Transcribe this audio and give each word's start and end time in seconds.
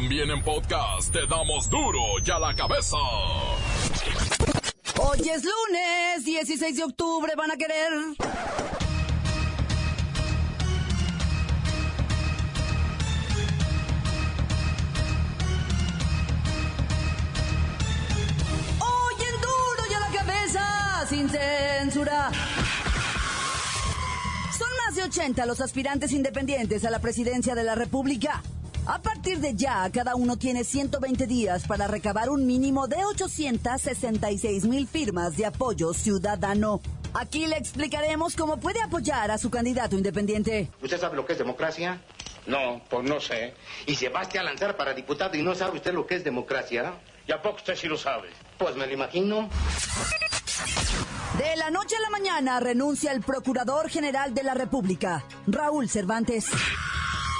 También 0.00 0.30
en 0.30 0.40
podcast 0.44 1.12
te 1.12 1.26
damos 1.26 1.68
duro 1.68 1.98
y 2.24 2.30
a 2.30 2.38
la 2.38 2.54
cabeza. 2.54 2.96
Hoy 5.00 5.28
es 5.28 5.42
lunes, 5.42 6.24
16 6.24 6.76
de 6.76 6.84
octubre, 6.84 7.32
van 7.36 7.50
a 7.50 7.56
querer. 7.56 7.92
Hoy 18.78 19.14
en 19.18 19.40
duro 19.40 19.82
y 19.90 19.94
a 19.94 19.98
la 19.98 20.10
cabeza, 20.16 21.06
sin 21.08 21.28
censura. 21.28 22.30
Son 24.56 24.68
más 24.86 24.94
de 24.94 25.02
80 25.02 25.44
los 25.44 25.60
aspirantes 25.60 26.12
independientes 26.12 26.84
a 26.84 26.90
la 26.90 27.00
presidencia 27.00 27.56
de 27.56 27.64
la 27.64 27.74
República. 27.74 28.44
A 28.88 29.02
partir 29.02 29.38
de 29.40 29.54
ya, 29.54 29.90
cada 29.92 30.14
uno 30.14 30.38
tiene 30.38 30.64
120 30.64 31.26
días 31.26 31.66
para 31.66 31.86
recabar 31.86 32.30
un 32.30 32.46
mínimo 32.46 32.88
de 32.88 33.04
866 33.04 34.64
mil 34.64 34.88
firmas 34.88 35.36
de 35.36 35.44
apoyo 35.44 35.92
ciudadano. 35.92 36.80
Aquí 37.12 37.46
le 37.46 37.58
explicaremos 37.58 38.34
cómo 38.34 38.56
puede 38.56 38.80
apoyar 38.80 39.30
a 39.30 39.36
su 39.36 39.50
candidato 39.50 39.94
independiente. 39.94 40.70
¿Usted 40.82 40.98
sabe 40.98 41.16
lo 41.16 41.26
que 41.26 41.34
es 41.34 41.38
democracia? 41.38 42.00
No, 42.46 42.80
pues 42.88 43.06
no 43.06 43.20
sé. 43.20 43.52
Y 43.84 43.94
se 43.94 44.08
va 44.08 44.22
a 44.22 44.42
lanzar 44.42 44.74
para 44.78 44.94
diputado 44.94 45.36
y 45.36 45.42
no 45.42 45.54
sabe 45.54 45.76
usted 45.76 45.92
lo 45.92 46.06
que 46.06 46.14
es 46.14 46.24
democracia. 46.24 46.94
¿Y 47.26 47.32
a 47.32 47.42
poco 47.42 47.56
usted 47.56 47.76
sí 47.76 47.88
lo 47.88 47.98
sabe? 47.98 48.30
Pues 48.56 48.74
me 48.74 48.86
lo 48.86 48.92
imagino. 48.94 49.50
De 51.36 51.56
la 51.56 51.70
noche 51.70 51.94
a 51.94 52.00
la 52.00 52.08
mañana 52.08 52.58
renuncia 52.58 53.12
el 53.12 53.20
Procurador 53.20 53.90
General 53.90 54.32
de 54.32 54.44
la 54.44 54.54
República, 54.54 55.26
Raúl 55.46 55.90
Cervantes. 55.90 56.46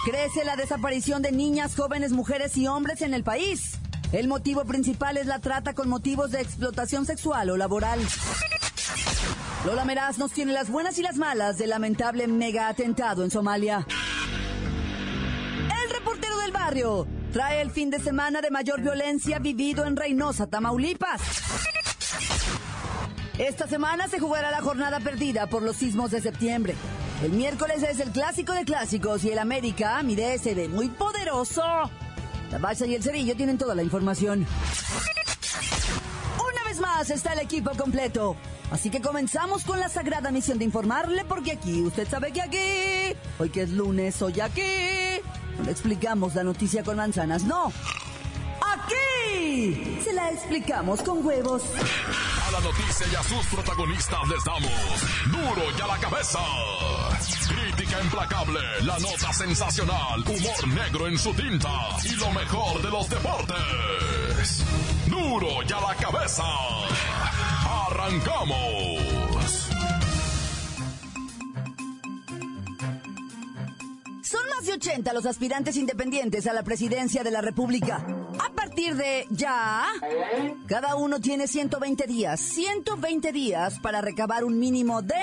Crece 0.05 0.45
la 0.45 0.57
desaparición 0.57 1.23
de 1.23 1.33
niñas, 1.33 1.75
jóvenes, 1.77 2.12
mujeres 2.12 2.56
y 2.56 2.66
hombres 2.66 3.02
en 3.02 3.15
el 3.15 3.25
país. 3.25 3.79
El 4.12 4.29
motivo 4.29 4.64
principal 4.64 5.17
es 5.17 5.27
la 5.27 5.39
trata 5.39 5.75
con 5.75 5.89
motivos 5.89 6.31
de 6.31 6.41
explotación 6.41 7.05
sexual 7.05 7.50
o 7.50 7.56
laboral. 7.56 8.00
Lola 9.67 9.84
Meraz 9.84 10.19
nos 10.19 10.33
tiene 10.33 10.53
las 10.53 10.70
buenas 10.70 10.98
y 10.98 11.03
las 11.03 11.17
malas 11.17 11.59
del 11.59 11.70
lamentable 11.70 12.27
mega 12.27 12.69
atentado 12.69 13.22
en 13.22 13.31
Somalia. 13.31 13.87
El 15.84 15.91
reportero 15.91 16.39
del 16.39 16.53
barrio 16.53 17.06
trae 17.33 17.61
el 17.61 17.70
fin 17.70 17.91
de 17.91 17.98
semana 17.98 18.41
de 18.41 18.50
mayor 18.50 18.81
violencia 18.81 19.39
vivido 19.41 19.84
en 19.84 19.97
Reynosa, 19.97 20.47
Tamaulipas. 20.47 21.20
Esta 23.37 23.69
semana 23.69 24.09
se 24.09 24.19
jugará 24.19 24.50
la 24.50 24.62
jornada 24.62 25.00
perdida 25.00 25.48
por 25.48 25.62
los 25.62 25.77
sismos 25.77 26.11
de 26.11 26.22
septiembre. 26.22 26.75
El 27.22 27.33
miércoles 27.33 27.83
es 27.83 27.98
el 27.98 28.11
clásico 28.11 28.52
de 28.52 28.64
clásicos 28.64 29.24
y 29.24 29.30
el 29.30 29.41
América 29.41 30.00
mide 30.05 30.34
ese 30.34 30.55
de 30.55 30.69
muy 30.69 30.88
poderoso. 30.88 31.62
La 32.52 32.58
Bacha 32.58 32.86
y 32.86 32.94
el 32.94 33.02
Cerillo 33.02 33.34
tienen 33.34 33.58
toda 33.58 33.75
la 33.75 33.83
información. 33.83 34.47
Una 36.36 36.64
vez 36.64 36.78
más 36.78 37.10
está 37.10 37.33
el 37.33 37.41
equipo 37.41 37.72
completo. 37.77 38.36
Así 38.70 38.88
que 38.88 39.00
comenzamos 39.00 39.64
con 39.64 39.80
la 39.80 39.88
sagrada 39.88 40.30
misión 40.30 40.58
de 40.58 40.64
informarle 40.64 41.25
porque 41.25 41.52
aquí, 41.52 41.83
usted 41.83 42.06
sabe 42.08 42.30
que 42.30 42.41
aquí, 42.41 43.16
hoy 43.38 43.50
que 43.50 43.62
es 43.62 43.70
lunes, 43.70 44.22
hoy 44.22 44.41
aquí, 44.41 45.20
no 45.58 45.64
le 45.64 45.72
explicamos 45.72 46.36
la 46.36 46.44
noticia 46.44 46.84
con 46.84 46.98
manzanas, 46.98 47.42
no. 47.42 47.72
Aquí 48.62 49.98
se 50.05 50.12
la 50.12 50.30
explicamos 50.30 51.03
con 51.03 51.27
huevos. 51.27 51.62
La 52.52 52.60
noticia 52.60 53.06
y 53.12 53.14
a 53.14 53.22
sus 53.22 53.46
protagonistas 53.46 54.28
les 54.28 54.42
damos 54.42 54.72
duro 55.27 55.62
y 55.77 55.80
a 55.80 55.86
la 55.86 55.98
cabeza. 55.98 56.38
Crítica 57.46 58.00
implacable, 58.02 58.60
la 58.82 58.98
nota 58.98 59.32
sensacional, 59.32 60.20
humor 60.20 60.69
negro 60.69 61.06
en 61.08 61.19
su 61.19 61.32
tinta 61.34 61.69
y 62.04 62.16
lo 62.16 62.30
mejor 62.30 62.82
de 62.82 62.91
los 62.91 63.08
deportes. 63.10 64.64
Duro 65.06 65.62
y 65.69 65.72
a 65.72 65.80
la 65.80 65.94
cabeza. 65.94 66.44
Arrancamos. 67.86 69.69
Son 74.22 74.48
más 74.56 74.66
de 74.66 74.72
80 74.72 75.12
los 75.12 75.26
aspirantes 75.26 75.76
independientes 75.76 76.47
a 76.47 76.53
la 76.54 76.62
presidencia 76.62 77.22
de 77.22 77.31
la 77.31 77.42
República. 77.42 78.04
Partir 78.78 78.94
de 78.94 79.27
ya, 79.31 79.87
cada 80.69 80.94
uno 80.94 81.19
tiene 81.19 81.49
120 81.49 82.06
días, 82.06 82.39
120 82.39 83.33
días 83.33 83.81
para 83.81 84.00
recabar 84.00 84.44
un 84.44 84.56
mínimo 84.56 85.03
de 85.03 85.16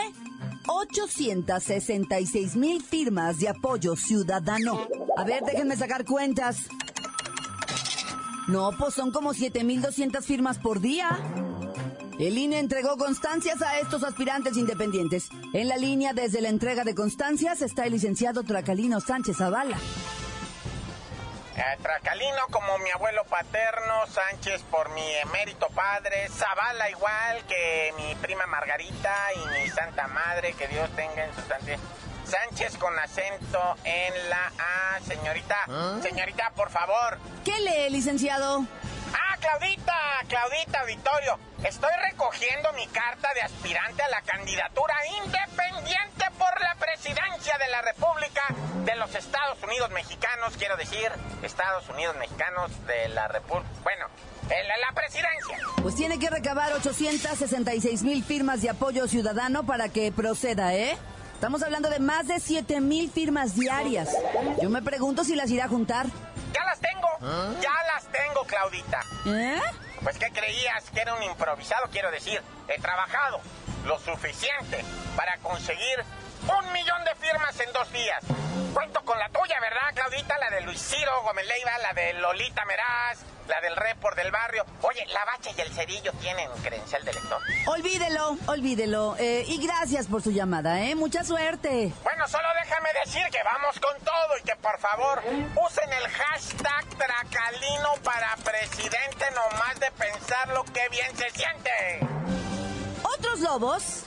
866 0.67 2.57
mil 2.57 2.83
firmas 2.83 3.39
de 3.39 3.47
apoyo 3.47 3.95
ciudadano. 3.95 4.81
A 5.15 5.23
ver, 5.23 5.41
déjenme 5.45 5.77
sacar 5.77 6.03
cuentas. 6.03 6.67
No, 8.49 8.71
pues 8.77 8.93
son 8.93 9.11
como 9.11 9.33
7.200 9.33 10.21
firmas 10.21 10.57
por 10.57 10.81
día. 10.81 11.17
El 12.19 12.37
INE 12.37 12.59
entregó 12.59 12.97
constancias 12.97 13.61
a 13.61 13.79
estos 13.79 14.03
aspirantes 14.03 14.57
independientes. 14.57 15.29
En 15.53 15.69
la 15.69 15.77
línea 15.77 16.11
desde 16.11 16.41
la 16.41 16.49
entrega 16.49 16.83
de 16.83 16.93
constancias 16.93 17.61
está 17.61 17.85
el 17.85 17.93
licenciado 17.93 18.43
Tracalino 18.43 18.99
Sánchez 18.99 19.37
Zavala. 19.37 19.77
Eh, 21.57 21.77
Tracalino 21.81 22.41
como 22.51 22.77
mi 22.79 22.91
abuelo 22.91 23.23
paterno, 23.25 24.05
Sánchez 24.07 24.61
por 24.63 24.89
mi 24.89 25.15
emérito 25.17 25.67
padre, 25.69 26.27
Zavala 26.29 26.89
igual 26.89 27.43
que 27.47 27.93
mi 27.97 28.13
prima 28.15 28.45
Margarita 28.45 29.15
y 29.35 29.61
mi 29.61 29.69
santa 29.69 30.07
madre, 30.07 30.53
que 30.53 30.67
Dios 30.67 30.89
tenga 30.97 31.23
en 31.23 31.33
su 31.33 31.41
santidad. 31.41 31.79
Sánchez 32.25 32.77
con 32.77 32.97
acento 32.99 33.77
en 33.85 34.29
la 34.29 34.51
A, 34.57 34.99
señorita. 35.01 35.57
Señorita, 36.01 36.51
por 36.55 36.71
favor. 36.71 37.19
¿Qué 37.45 37.57
lee, 37.61 37.89
licenciado? 37.89 38.65
Claudita, 39.45 39.93
Claudita 40.27 40.81
Auditorio. 40.81 41.37
Estoy 41.63 41.91
recogiendo 42.09 42.73
mi 42.73 42.87
carta 42.87 43.29
de 43.35 43.41
aspirante 43.41 44.01
a 44.01 44.09
la 44.09 44.21
candidatura 44.21 44.95
independiente 45.23 46.25
por 46.39 46.61
la 46.61 46.73
presidencia 46.79 47.55
de 47.59 47.67
la 47.69 47.83
República 47.83 48.41
de 48.83 48.95
los 48.95 49.13
Estados 49.13 49.61
Unidos 49.61 49.91
Mexicanos, 49.91 50.55
quiero 50.57 50.75
decir, 50.77 51.11
Estados 51.43 51.87
Unidos 51.89 52.15
Mexicanos 52.17 52.71
de 52.87 53.09
la 53.09 53.27
República. 53.27 53.69
Bueno, 53.83 54.07
en 54.49 54.67
la, 54.67 54.77
la 54.77 54.91
presidencia. 54.95 55.59
Pues 55.83 55.93
tiene 55.93 56.17
que 56.17 56.31
recabar 56.31 56.73
866 56.73 58.01
mil 58.01 58.23
firmas 58.23 58.63
de 58.63 58.71
apoyo 58.71 59.07
ciudadano 59.07 59.63
para 59.63 59.89
que 59.89 60.11
proceda, 60.11 60.73
¿eh? 60.73 60.97
Estamos 61.35 61.61
hablando 61.61 61.91
de 61.91 61.99
más 61.99 62.27
de 62.27 62.39
7 62.39 62.81
mil 62.81 63.11
firmas 63.11 63.55
diarias. 63.55 64.09
Yo 64.59 64.71
me 64.71 64.81
pregunto 64.81 65.23
si 65.23 65.35
las 65.35 65.51
irá 65.51 65.65
a 65.65 65.67
juntar. 65.67 66.07
Ya 66.55 66.63
las 66.63 66.79
tengo, 66.79 67.09
ya 67.61 67.73
las 67.93 68.05
tengo, 68.05 68.45
Claudita. 68.45 69.01
¿Eh? 69.25 69.61
Pues 70.01 70.17
¿qué 70.17 70.31
creías? 70.31 70.89
Que 70.91 71.01
era 71.01 71.13
un 71.13 71.23
improvisado, 71.23 71.89
quiero 71.91 72.09
decir. 72.11 72.41
He 72.69 72.79
trabajado 72.79 73.41
lo 73.83 73.99
suficiente 73.99 74.85
para 75.17 75.37
conseguir 75.39 76.05
un 76.47 76.73
millón 76.73 77.03
de 77.03 77.15
firmas 77.15 77.59
en 77.59 77.71
dos 77.73 77.91
días. 77.91 78.23
Cuento 78.73 79.01
con 79.05 79.17
la 79.17 79.29
tuya, 79.29 79.59
¿verdad, 79.61 79.93
Claudita? 79.93 80.37
La 80.37 80.49
de 80.49 80.61
Luis 80.61 80.81
Ciro 80.81 81.21
Gómez 81.23 81.45
Leiva, 81.47 81.71
la 81.81 81.93
de 81.93 82.13
Lolita 82.13 82.65
Meraz, 82.65 83.19
la 83.47 83.61
del 83.61 83.75
Report 83.75 84.17
del 84.17 84.31
barrio. 84.31 84.65
Oye, 84.81 85.05
la 85.07 85.23
bacha 85.25 85.51
y 85.55 85.61
el 85.61 85.71
cerillo 85.73 86.11
tienen 86.19 86.49
credencial 86.63 87.03
de 87.05 87.13
lector. 87.13 87.41
Olvídelo, 87.67 88.37
olvídelo. 88.47 89.15
Eh, 89.17 89.45
y 89.47 89.65
gracias 89.65 90.07
por 90.07 90.21
su 90.21 90.31
llamada, 90.31 90.81
¿eh? 90.81 90.95
Mucha 90.95 91.23
suerte. 91.23 91.93
Bueno, 92.03 92.27
solo 92.27 92.47
déjame 92.61 92.89
decir 93.05 93.23
que 93.31 93.43
vamos 93.43 93.79
con 93.79 93.97
todo 93.99 94.37
y 94.39 94.43
que 94.43 94.55
por 94.57 94.77
favor 94.79 95.21
usen 95.25 95.93
el 95.93 96.07
hashtag 96.09 96.85
Tracalino 96.97 97.93
para 98.03 98.35
presidente 98.37 99.25
nomás 99.31 99.79
de 99.79 99.91
pensarlo 99.91 100.63
que 100.65 100.87
bien 100.89 101.15
se 101.15 101.29
siente. 101.29 101.99
Otros 103.13 103.39
lobos, 103.39 104.03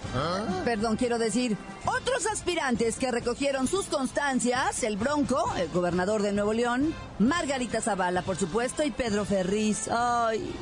perdón, 0.65 0.97
quiero 0.97 1.19
decir, 1.19 1.57
otros 1.85 2.27
aspirantes 2.27 2.97
que 2.97 3.11
recogieron 3.11 3.69
sus 3.69 3.87
constancias, 3.87 4.83
el 4.83 4.97
Bronco, 4.97 5.53
el 5.57 5.69
gobernador 5.69 6.23
de 6.23 6.33
Nuevo 6.33 6.53
León, 6.53 6.95
Margarita 7.19 7.81
Zavala, 7.81 8.23
por 8.23 8.37
supuesto, 8.37 8.83
y 8.83 8.91
Pedro 8.91 9.25
Ferriz. 9.25 9.89
Ay, 9.89 10.53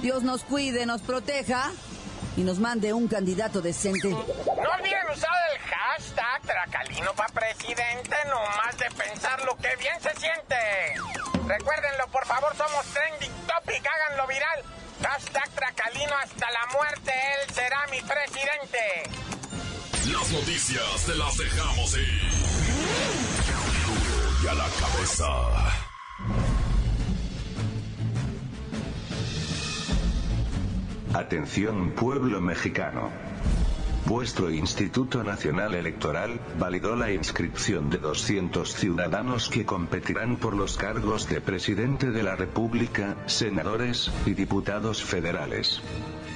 Dios 0.00 0.22
nos 0.22 0.42
cuide, 0.42 0.86
nos 0.86 1.02
proteja 1.02 1.70
y 2.36 2.42
nos 2.42 2.58
mande 2.58 2.92
un 2.92 3.06
candidato 3.06 3.60
decente. 3.60 4.08
No 4.10 4.16
olviden 4.16 5.06
usar 5.14 5.30
el 5.52 5.60
hashtag 5.60 6.42
Tracalino 6.42 7.12
para 7.14 7.32
presidente 7.32 8.16
nomás 8.26 8.76
de 8.76 8.90
pensar 8.96 9.44
lo 9.44 9.56
que 9.56 9.68
bien 9.76 10.00
se 10.00 10.10
siente. 10.18 10.56
Recuérdenlo, 11.46 12.06
por 12.10 12.26
favor, 12.26 12.54
somos 12.56 12.84
trending 12.92 13.32
topic, 13.46 13.86
háganlo 13.86 14.26
viral. 14.26 14.64
Hashtag 15.02 15.48
Tracalino 15.54 16.12
hasta 16.22 16.46
la 16.50 16.66
muerte, 16.72 17.12
él 17.12 17.54
será 17.54 17.86
mi 17.90 18.00
presidente. 18.00 19.28
Las 20.12 20.30
noticias 20.30 21.06
te 21.06 21.14
las 21.14 21.36
dejamos 21.36 21.96
ir. 21.96 22.22
Y 24.42 24.46
a 24.46 24.54
la 24.54 24.66
cabeza. 24.80 25.28
Atención 31.14 31.90
pueblo 31.92 32.40
mexicano. 32.40 33.10
Vuestro 34.08 34.50
Instituto 34.50 35.22
Nacional 35.22 35.74
Electoral 35.74 36.40
validó 36.58 36.96
la 36.96 37.12
inscripción 37.12 37.90
de 37.90 37.98
200 37.98 38.72
ciudadanos 38.72 39.50
que 39.50 39.66
competirán 39.66 40.36
por 40.36 40.54
los 40.54 40.78
cargos 40.78 41.28
de 41.28 41.42
presidente 41.42 42.10
de 42.10 42.22
la 42.22 42.34
República, 42.34 43.16
senadores 43.26 44.10
y 44.24 44.32
diputados 44.32 45.02
federales. 45.04 45.82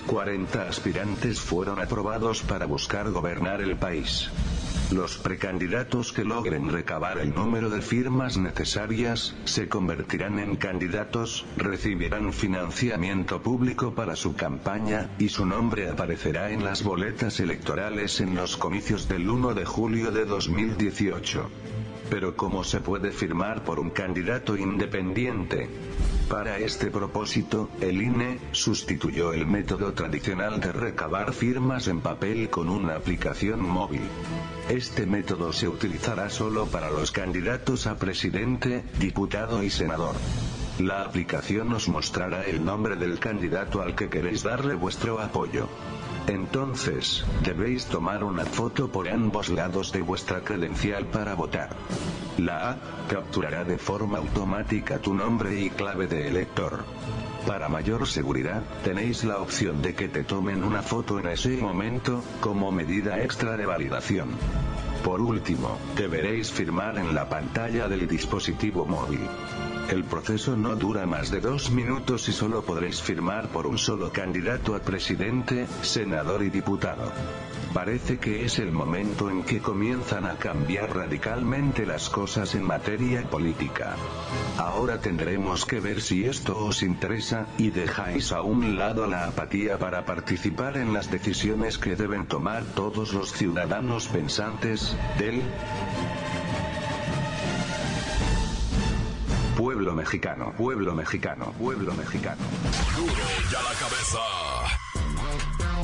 40 0.06 0.69
aspirantes 0.69 1.40
fueron 1.40 1.80
aprobados 1.80 2.42
para 2.42 2.66
buscar 2.66 3.10
gobernar 3.10 3.62
el 3.62 3.76
país. 3.76 4.30
Los 4.92 5.16
precandidatos 5.16 6.12
que 6.12 6.22
logren 6.22 6.68
recabar 6.68 7.16
el 7.18 7.34
número 7.34 7.70
de 7.70 7.80
firmas 7.80 8.36
necesarias, 8.36 9.34
se 9.46 9.66
convertirán 9.66 10.38
en 10.38 10.56
candidatos, 10.56 11.46
recibirán 11.56 12.30
financiamiento 12.34 13.40
público 13.40 13.94
para 13.94 14.16
su 14.16 14.36
campaña, 14.36 15.08
y 15.18 15.30
su 15.30 15.46
nombre 15.46 15.88
aparecerá 15.88 16.50
en 16.50 16.62
las 16.62 16.82
boletas 16.82 17.40
electorales 17.40 18.20
en 18.20 18.34
los 18.34 18.58
comicios 18.58 19.08
del 19.08 19.30
1 19.30 19.54
de 19.54 19.64
julio 19.64 20.10
de 20.10 20.26
2018. 20.26 21.50
Pero 22.12 22.37
¿cómo 22.37 22.62
se 22.62 22.81
puede 22.81 23.11
firmar 23.11 23.64
por 23.64 23.81
un 23.81 23.88
candidato 23.88 24.55
independiente? 24.55 25.70
Para 26.29 26.59
este 26.59 26.91
propósito, 26.91 27.70
el 27.81 28.03
INE 28.03 28.38
sustituyó 28.50 29.32
el 29.32 29.47
método 29.47 29.94
tradicional 29.94 30.61
de 30.61 30.73
recabar 30.73 31.32
firmas 31.32 31.88
en 31.88 32.03
papel 32.03 32.50
con 32.50 32.69
una 32.69 32.97
aplicación 32.97 33.67
móvil. 33.67 34.03
Este 34.69 35.06
método 35.06 35.55
se 35.55 35.69
utilizará 35.69 36.29
solo 36.29 36.67
para 36.67 36.91
los 36.91 37.12
candidatos 37.12 37.87
a 37.87 37.97
presidente, 37.97 38.85
diputado 39.00 39.62
y 39.62 39.70
senador. 39.70 40.14
La 40.81 41.05
aplicación 41.05 41.73
os 41.73 41.88
mostrará 41.88 42.44
el 42.44 42.62
nombre 42.62 42.97
del 42.97 43.20
candidato 43.20 43.81
al 43.81 43.94
que 43.94 44.11
queréis 44.11 44.43
darle 44.43 44.75
vuestro 44.75 45.19
apoyo. 45.19 45.67
Entonces, 46.26 47.24
debéis 47.42 47.86
tomar 47.86 48.22
una 48.22 48.44
foto 48.44 48.88
por 48.88 49.08
ambos 49.08 49.48
lados 49.48 49.92
de 49.92 50.02
vuestra 50.02 50.40
credencial 50.42 51.06
para 51.06 51.34
votar. 51.34 51.70
La 52.38 52.70
A 52.70 52.76
capturará 53.08 53.64
de 53.64 53.76
forma 53.76 54.19
automática 54.19 54.98
tu 54.98 55.14
nombre 55.14 55.60
y 55.60 55.70
clave 55.70 56.06
de 56.06 56.28
elector. 56.28 56.84
Para 57.46 57.69
mayor 57.69 58.06
seguridad, 58.06 58.62
tenéis 58.84 59.24
la 59.24 59.38
opción 59.38 59.82
de 59.82 59.94
que 59.94 60.08
te 60.08 60.22
tomen 60.22 60.62
una 60.62 60.82
foto 60.82 61.19
en 61.19 61.26
ese 61.26 61.56
momento, 61.56 62.22
como 62.40 62.70
medida 62.70 63.20
extra 63.20 63.56
de 63.56 63.66
validación. 63.66 64.30
Por 65.04 65.20
último, 65.20 65.76
deberéis 65.96 66.52
firmar 66.52 66.98
en 66.98 67.14
la 67.14 67.28
pantalla 67.28 67.88
del 67.88 68.06
dispositivo 68.06 68.86
móvil. 68.86 69.20
El 69.92 70.04
proceso 70.04 70.56
no 70.56 70.74
dura 70.74 71.04
más 71.04 71.30
de 71.30 71.42
dos 71.42 71.70
minutos 71.70 72.26
y 72.30 72.32
solo 72.32 72.62
podréis 72.62 73.02
firmar 73.02 73.48
por 73.48 73.66
un 73.66 73.76
solo 73.76 74.10
candidato 74.10 74.74
a 74.74 74.78
presidente, 74.78 75.66
senador 75.82 76.42
y 76.42 76.48
diputado. 76.48 77.12
Parece 77.74 78.18
que 78.18 78.46
es 78.46 78.58
el 78.58 78.72
momento 78.72 79.28
en 79.28 79.42
que 79.42 79.60
comienzan 79.60 80.24
a 80.24 80.36
cambiar 80.36 80.96
radicalmente 80.96 81.84
las 81.84 82.08
cosas 82.08 82.54
en 82.54 82.62
materia 82.62 83.28
política. 83.28 83.96
Ahora 84.56 84.98
tendremos 84.98 85.66
que 85.66 85.78
ver 85.78 86.00
si 86.00 86.24
esto 86.24 86.56
os 86.56 86.82
interesa, 86.82 87.46
y 87.58 87.68
dejáis 87.68 88.32
a 88.32 88.40
un 88.40 88.78
lado 88.78 89.06
la 89.06 89.26
apatía 89.26 89.76
para 89.76 90.06
participar 90.06 90.78
en 90.78 90.94
las 90.94 91.10
decisiones 91.10 91.76
que 91.76 91.96
deben 91.96 92.26
tomar 92.26 92.64
todos 92.64 93.12
los 93.12 93.34
ciudadanos 93.34 94.08
pensantes, 94.08 94.96
del 95.18 95.42
Pueblo 99.82 99.96
mexicano, 99.96 100.55
pueblo 100.56 100.94
mexicano, 100.94 101.52
pueblo 101.58 101.93
mexicano. 101.94 102.40
Duro 102.96 103.12
ya 103.50 103.61
la 103.62 103.73
cabeza. 103.81 104.20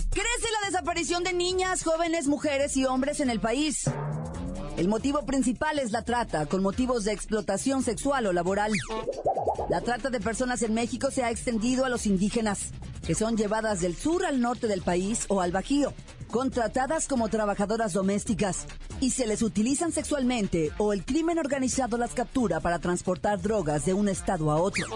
Crece 0.09 0.49
la 0.53 0.67
desaparición 0.69 1.25
de 1.25 1.33
niñas, 1.33 1.83
jóvenes, 1.83 2.29
mujeres 2.29 2.77
y 2.77 2.85
hombres 2.85 3.19
en 3.19 3.29
el 3.29 3.41
país. 3.41 3.91
El 4.77 4.87
motivo 4.87 5.27
principal 5.27 5.81
es 5.81 5.91
la 5.91 6.03
trata, 6.03 6.47
con 6.47 6.62
motivos 6.62 7.03
de 7.03 7.12
explotación 7.12 7.83
sexual 7.83 8.29
o 8.29 8.33
laboral. 8.33 8.71
La 9.69 9.81
trata 9.81 10.11
de 10.11 10.21
personas 10.21 10.62
en 10.62 10.75
México 10.75 11.11
se 11.11 11.25
ha 11.25 11.33
extendido 11.33 11.85
a 11.85 11.89
los 11.89 12.06
indígenas, 12.06 12.71
que 13.05 13.17
son 13.17 13.37
llevadas 13.37 13.81
del 13.81 13.97
sur 13.97 14.25
al 14.25 14.41
norte 14.41 14.69
del 14.69 14.83
país 14.83 15.25
o 15.27 15.41
al 15.41 15.51
Bajío, 15.51 15.93
contratadas 16.31 17.09
como 17.09 17.29
trabajadoras 17.29 17.93
domésticas, 17.93 18.67
y 19.01 19.11
se 19.11 19.27
les 19.27 19.43
utilizan 19.43 19.93
sexualmente 19.93 20.73
o 20.79 20.93
el 20.93 21.05
crimen 21.05 21.39
organizado 21.39 21.99
las 21.99 22.15
captura 22.15 22.61
para 22.61 22.79
transportar 22.79 23.41
drogas 23.41 23.85
de 23.85 23.95
un 23.95 24.09
estado 24.09 24.51
a 24.51 24.57
otro. 24.57 24.87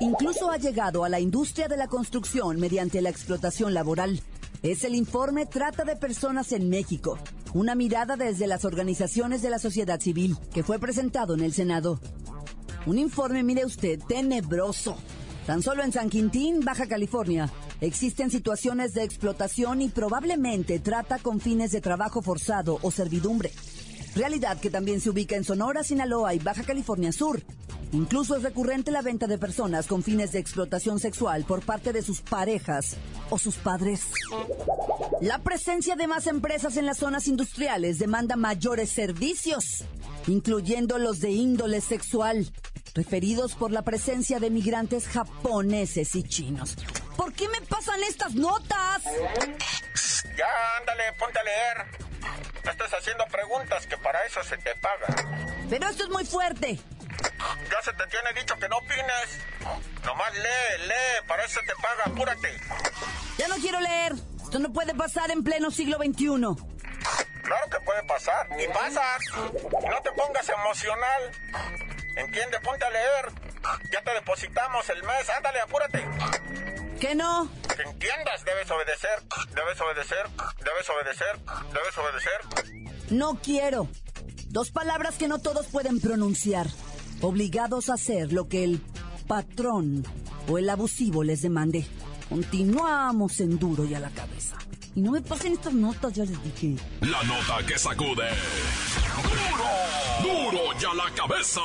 Incluso 0.00 0.50
ha 0.50 0.56
llegado 0.56 1.04
a 1.04 1.08
la 1.08 1.20
industria 1.20 1.68
de 1.68 1.76
la 1.76 1.88
construcción 1.88 2.58
mediante 2.58 3.02
la 3.02 3.10
explotación 3.10 3.74
laboral. 3.74 4.20
Es 4.62 4.84
el 4.84 4.94
informe 4.94 5.46
Trata 5.46 5.84
de 5.84 5.96
Personas 5.96 6.52
en 6.52 6.68
México, 6.68 7.18
una 7.54 7.74
mirada 7.74 8.16
desde 8.16 8.46
las 8.46 8.64
organizaciones 8.64 9.42
de 9.42 9.50
la 9.50 9.58
sociedad 9.58 10.00
civil, 10.00 10.36
que 10.52 10.62
fue 10.62 10.78
presentado 10.78 11.34
en 11.34 11.40
el 11.40 11.52
Senado. 11.52 11.98
Un 12.86 12.98
informe, 12.98 13.42
mire 13.42 13.64
usted, 13.64 14.00
tenebroso. 14.08 14.96
Tan 15.46 15.60
solo 15.60 15.82
en 15.82 15.92
San 15.92 16.08
Quintín, 16.08 16.60
Baja 16.60 16.86
California, 16.86 17.50
existen 17.80 18.30
situaciones 18.30 18.94
de 18.94 19.02
explotación 19.02 19.82
y 19.82 19.88
probablemente 19.88 20.78
trata 20.78 21.18
con 21.18 21.40
fines 21.40 21.72
de 21.72 21.80
trabajo 21.80 22.22
forzado 22.22 22.78
o 22.82 22.90
servidumbre. 22.92 23.50
Realidad 24.14 24.60
que 24.60 24.70
también 24.70 25.00
se 25.00 25.10
ubica 25.10 25.34
en 25.34 25.42
Sonora, 25.42 25.82
Sinaloa 25.82 26.34
y 26.34 26.38
Baja 26.38 26.62
California 26.62 27.10
Sur. 27.10 27.42
Incluso 27.90 28.36
es 28.36 28.42
recurrente 28.42 28.90
la 28.90 29.02
venta 29.02 29.26
de 29.26 29.36
personas 29.36 29.86
con 29.86 30.02
fines 30.02 30.32
de 30.32 30.38
explotación 30.38 31.00
sexual 31.00 31.44
por 31.44 31.62
parte 31.62 31.92
de 31.92 32.02
sus 32.02 32.20
parejas 32.20 32.96
o 33.28 33.38
sus 33.38 33.56
padres. 33.56 34.02
La 35.20 35.38
presencia 35.40 35.96
de 35.96 36.06
más 36.06 36.26
empresas 36.26 36.76
en 36.76 36.86
las 36.86 36.98
zonas 36.98 37.26
industriales 37.26 37.98
demanda 37.98 38.36
mayores 38.36 38.90
servicios, 38.90 39.84
incluyendo 40.26 40.98
los 40.98 41.20
de 41.20 41.32
índole 41.32 41.80
sexual, 41.80 42.50
referidos 42.94 43.54
por 43.54 43.70
la 43.70 43.82
presencia 43.82 44.38
de 44.38 44.50
migrantes 44.50 45.08
japoneses 45.08 46.14
y 46.14 46.22
chinos. 46.24 46.76
¿Por 47.16 47.32
qué 47.32 47.48
me 47.48 47.60
pasan 47.62 48.02
estas 48.02 48.34
notas? 48.34 49.02
Ya, 50.36 50.76
ándale, 50.78 51.12
ponte 51.18 51.38
a 51.38 51.42
leer. 51.42 51.86
Estás 52.64 52.92
haciendo 52.94 53.24
preguntas 53.26 53.86
que 53.86 53.96
para 53.98 54.24
eso 54.24 54.42
se 54.44 54.56
te 54.58 54.74
paga. 54.76 55.06
Pero 55.68 55.88
esto 55.88 56.04
es 56.04 56.10
muy 56.10 56.24
fuerte. 56.24 56.78
Ya 57.70 57.82
se 57.82 57.92
te 57.92 58.06
tiene 58.06 58.40
dicho 58.40 58.54
que 58.56 58.68
no 58.68 58.76
opines. 58.78 59.38
Nomás 60.04 60.32
lee, 60.34 60.86
lee, 60.86 61.26
para 61.26 61.44
eso 61.44 61.60
te 61.66 61.74
paga, 61.74 62.04
apúrate. 62.06 62.60
Ya 63.38 63.48
no 63.48 63.56
quiero 63.56 63.80
leer. 63.80 64.12
Esto 64.42 64.58
no 64.58 64.72
puede 64.72 64.94
pasar 64.94 65.30
en 65.30 65.42
pleno 65.42 65.70
siglo 65.70 65.96
XXI. 65.96 66.26
Claro 67.42 67.70
que 67.70 67.80
puede 67.84 68.02
pasar, 68.04 68.46
y 68.58 68.68
pasa. 68.72 69.02
No 69.72 70.00
te 70.02 70.12
pongas 70.12 70.48
emocional. 70.48 71.91
Entiende, 72.16 72.60
ponte 72.60 72.84
a 72.84 72.90
leer. 72.90 73.32
Ya 73.92 74.02
te 74.02 74.12
depositamos 74.14 74.88
el 74.90 75.02
mes, 75.02 75.30
ándale, 75.36 75.60
apúrate. 75.60 76.04
¿Qué 77.00 77.14
no? 77.14 77.48
Que 77.74 77.82
entiendas, 77.82 78.44
debes 78.44 78.70
obedecer, 78.70 79.22
debes 79.54 79.80
obedecer, 79.80 80.28
debes 80.64 80.90
obedecer, 80.90 81.38
debes 81.72 81.98
obedecer. 81.98 82.92
No 83.10 83.38
quiero. 83.42 83.88
Dos 84.48 84.70
palabras 84.70 85.16
que 85.16 85.28
no 85.28 85.38
todos 85.38 85.66
pueden 85.66 86.00
pronunciar. 86.00 86.66
Obligados 87.20 87.88
a 87.88 87.94
hacer 87.94 88.32
lo 88.32 88.48
que 88.48 88.64
el 88.64 88.80
patrón 89.26 90.04
o 90.48 90.58
el 90.58 90.68
abusivo 90.68 91.24
les 91.24 91.42
demande. 91.42 91.86
Continuamos 92.28 93.40
en 93.40 93.58
duro 93.58 93.84
y 93.84 93.94
a 93.94 94.00
la 94.00 94.10
cabeza. 94.10 94.56
Y 94.94 95.00
no 95.00 95.12
me 95.12 95.22
pasen 95.22 95.54
estas 95.54 95.72
notas, 95.72 96.12
ya 96.12 96.24
les 96.24 96.42
dije. 96.44 96.76
La 97.00 97.22
nota 97.22 97.64
que 97.66 97.78
sacude. 97.78 98.28
Duro, 100.22 100.50
duro 100.50 100.78
ya 100.78 100.92
la 100.94 101.10
cabeza. 101.14 101.60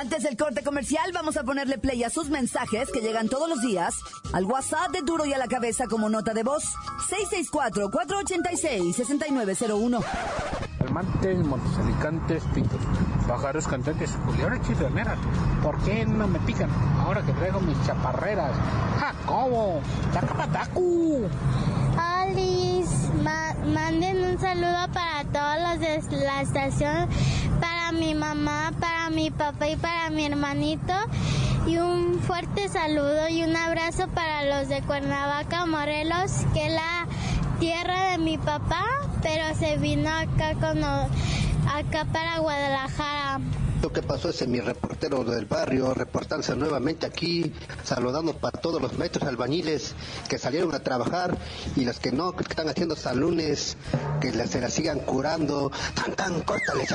Antes 0.00 0.22
del 0.22 0.36
corte 0.36 0.62
comercial, 0.62 1.10
vamos 1.12 1.36
a 1.36 1.42
ponerle 1.44 1.76
play 1.76 2.02
a 2.04 2.10
sus 2.10 2.30
mensajes 2.30 2.90
que 2.90 3.00
llegan 3.00 3.28
todos 3.28 3.48
los 3.50 3.60
días 3.60 3.96
al 4.32 4.46
WhatsApp 4.46 4.90
de 4.92 5.02
Duro 5.02 5.26
y 5.26 5.34
a 5.34 5.38
la 5.38 5.46
Cabeza 5.46 5.84
como 5.88 6.08
nota 6.08 6.32
de 6.32 6.42
voz 6.42 6.64
664-486-6901. 7.10 10.02
Almantes, 10.80 11.38
Montes 11.44 11.78
Alicantes, 11.78 12.42
Pitos, 12.54 12.80
pájaros 13.28 13.68
cantantes, 13.68 14.10
culebras 14.24 14.66
chisloneras. 14.66 15.18
¿Por 15.62 15.78
qué 15.82 16.06
no 16.06 16.26
me 16.26 16.40
pican 16.40 16.70
ahora 17.00 17.20
que 17.22 17.32
traigo 17.34 17.60
mis 17.60 17.76
chaparreras? 17.86 18.52
¡Jacobo! 18.98 19.82
¡Tacapatacu! 20.14 21.28
Alice, 21.98 23.08
ma- 23.22 23.54
manden 23.66 24.24
un 24.24 24.38
saludo 24.40 24.88
para 24.94 25.24
todos 25.30 25.56
los 25.68 25.78
de 26.10 26.16
la 26.24 26.40
estación, 26.40 27.06
para 27.90 27.98
mi 27.98 28.14
mamá, 28.14 28.72
para 28.78 29.10
mi 29.10 29.30
papá 29.30 29.68
y 29.68 29.76
para 29.76 30.10
mi 30.10 30.26
hermanito. 30.26 30.92
Y 31.66 31.78
un 31.78 32.20
fuerte 32.20 32.68
saludo 32.68 33.28
y 33.28 33.42
un 33.42 33.56
abrazo 33.56 34.06
para 34.08 34.44
los 34.44 34.68
de 34.68 34.80
Cuernavaca, 34.82 35.66
Morelos, 35.66 36.30
que 36.54 36.66
es 36.66 36.72
la 36.72 37.06
tierra 37.58 38.12
de 38.12 38.18
mi 38.18 38.38
papá, 38.38 38.84
pero 39.22 39.54
se 39.56 39.76
vino 39.78 40.08
acá, 40.08 40.54
con, 40.54 40.84
acá 40.84 42.04
para 42.12 42.38
Guadalajara. 42.38 43.40
Lo 43.82 43.90
que 43.90 44.02
pasó 44.02 44.28
es 44.28 44.46
mi 44.46 44.60
reportero 44.60 45.24
del 45.24 45.46
barrio, 45.46 45.94
reportándose 45.94 46.54
nuevamente 46.54 47.06
aquí, 47.06 47.50
saludando 47.82 48.34
para 48.34 48.60
todos 48.60 48.80
los 48.80 48.98
maestros 48.98 49.26
albañiles 49.26 49.94
que 50.28 50.38
salieron 50.38 50.74
a 50.74 50.80
trabajar 50.80 51.38
y 51.76 51.86
los 51.86 51.98
que 51.98 52.12
no, 52.12 52.32
que 52.36 52.42
están 52.42 52.68
haciendo 52.68 52.94
salones, 52.94 53.78
que 54.20 54.32
se 54.32 54.60
la 54.60 54.68
sigan 54.68 55.00
curando. 55.00 55.72
Tan, 55.94 56.14
tan, 56.14 56.40
córtales. 56.42 56.94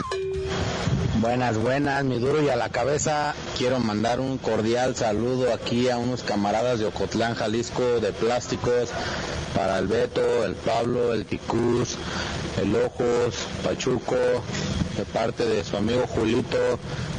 Buenas, 1.21 1.57
buenas, 1.57 2.03
mi 2.03 2.19
duro 2.19 2.43
y 2.43 2.49
a 2.49 2.55
la 2.55 2.69
cabeza. 2.69 3.33
Quiero 3.57 3.79
mandar 3.79 4.19
un 4.19 4.37
cordial 4.37 4.95
saludo 4.95 5.53
aquí 5.53 5.89
a 5.89 5.97
unos 5.97 6.21
camaradas 6.21 6.77
de 6.77 6.85
Ocotlán, 6.85 7.33
Jalisco, 7.33 7.99
de 7.99 8.13
plásticos, 8.13 8.89
para 9.55 9.79
el 9.79 9.87
Beto, 9.87 10.45
el 10.45 10.53
Pablo, 10.53 11.13
el 11.13 11.25
Ticuz, 11.25 11.95
el 12.61 12.75
Ojos, 12.75 13.47
Pachuco, 13.63 14.15
de 14.97 15.05
parte 15.05 15.45
de 15.45 15.63
su 15.63 15.75
amigo 15.75 16.05
Julito 16.07 16.57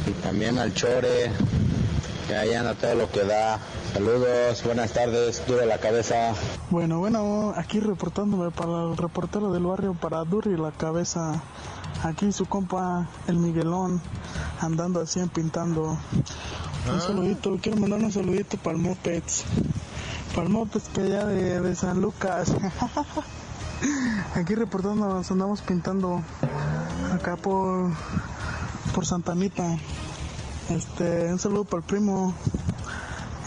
y 0.07 0.11
también 0.23 0.57
al 0.57 0.73
Chore, 0.73 1.31
que 2.27 2.35
ahí 2.35 2.53
anda 2.53 2.73
todo 2.73 2.95
lo 2.95 3.11
que 3.11 3.23
da. 3.23 3.59
Saludos, 3.93 4.63
buenas 4.63 4.93
tardes, 4.93 5.43
duro 5.47 5.65
la 5.65 5.77
cabeza. 5.77 6.33
Bueno, 6.69 6.99
bueno, 6.99 7.53
aquí 7.55 7.79
reportándome 7.79 8.51
para 8.51 8.83
el 8.83 8.97
reportero 8.97 9.51
del 9.51 9.63
barrio, 9.63 9.93
para 9.93 10.23
Duro 10.23 10.51
y 10.51 10.57
la 10.57 10.71
cabeza. 10.71 11.41
Aquí 12.03 12.31
su 12.31 12.45
compa, 12.45 13.07
el 13.27 13.37
Miguelón, 13.37 14.01
andando 14.59 15.01
así 15.01 15.19
pintando. 15.33 15.97
Un 16.91 17.01
saludito, 17.01 17.57
quiero 17.61 17.79
mandar 17.79 17.99
un 17.99 18.11
saludito 18.11 18.57
para 18.57 18.75
el 18.75 18.81
Mopeds. 18.81 19.45
Para 20.33 20.47
el 20.47 20.53
Mopeds 20.53 20.89
que 20.89 21.01
allá 21.01 21.25
de 21.25 21.75
San 21.75 22.01
Lucas. 22.01 22.53
Aquí 24.35 24.55
reportando, 24.55 25.23
andamos 25.29 25.61
pintando 25.61 26.21
acá 27.13 27.35
por 27.35 27.91
por 28.93 29.05
Santa 29.05 29.33
Anita. 29.33 29.77
Este, 30.69 31.31
un 31.31 31.39
saludo 31.39 31.65
para 31.65 31.81
el 31.81 31.83
primo 31.83 32.33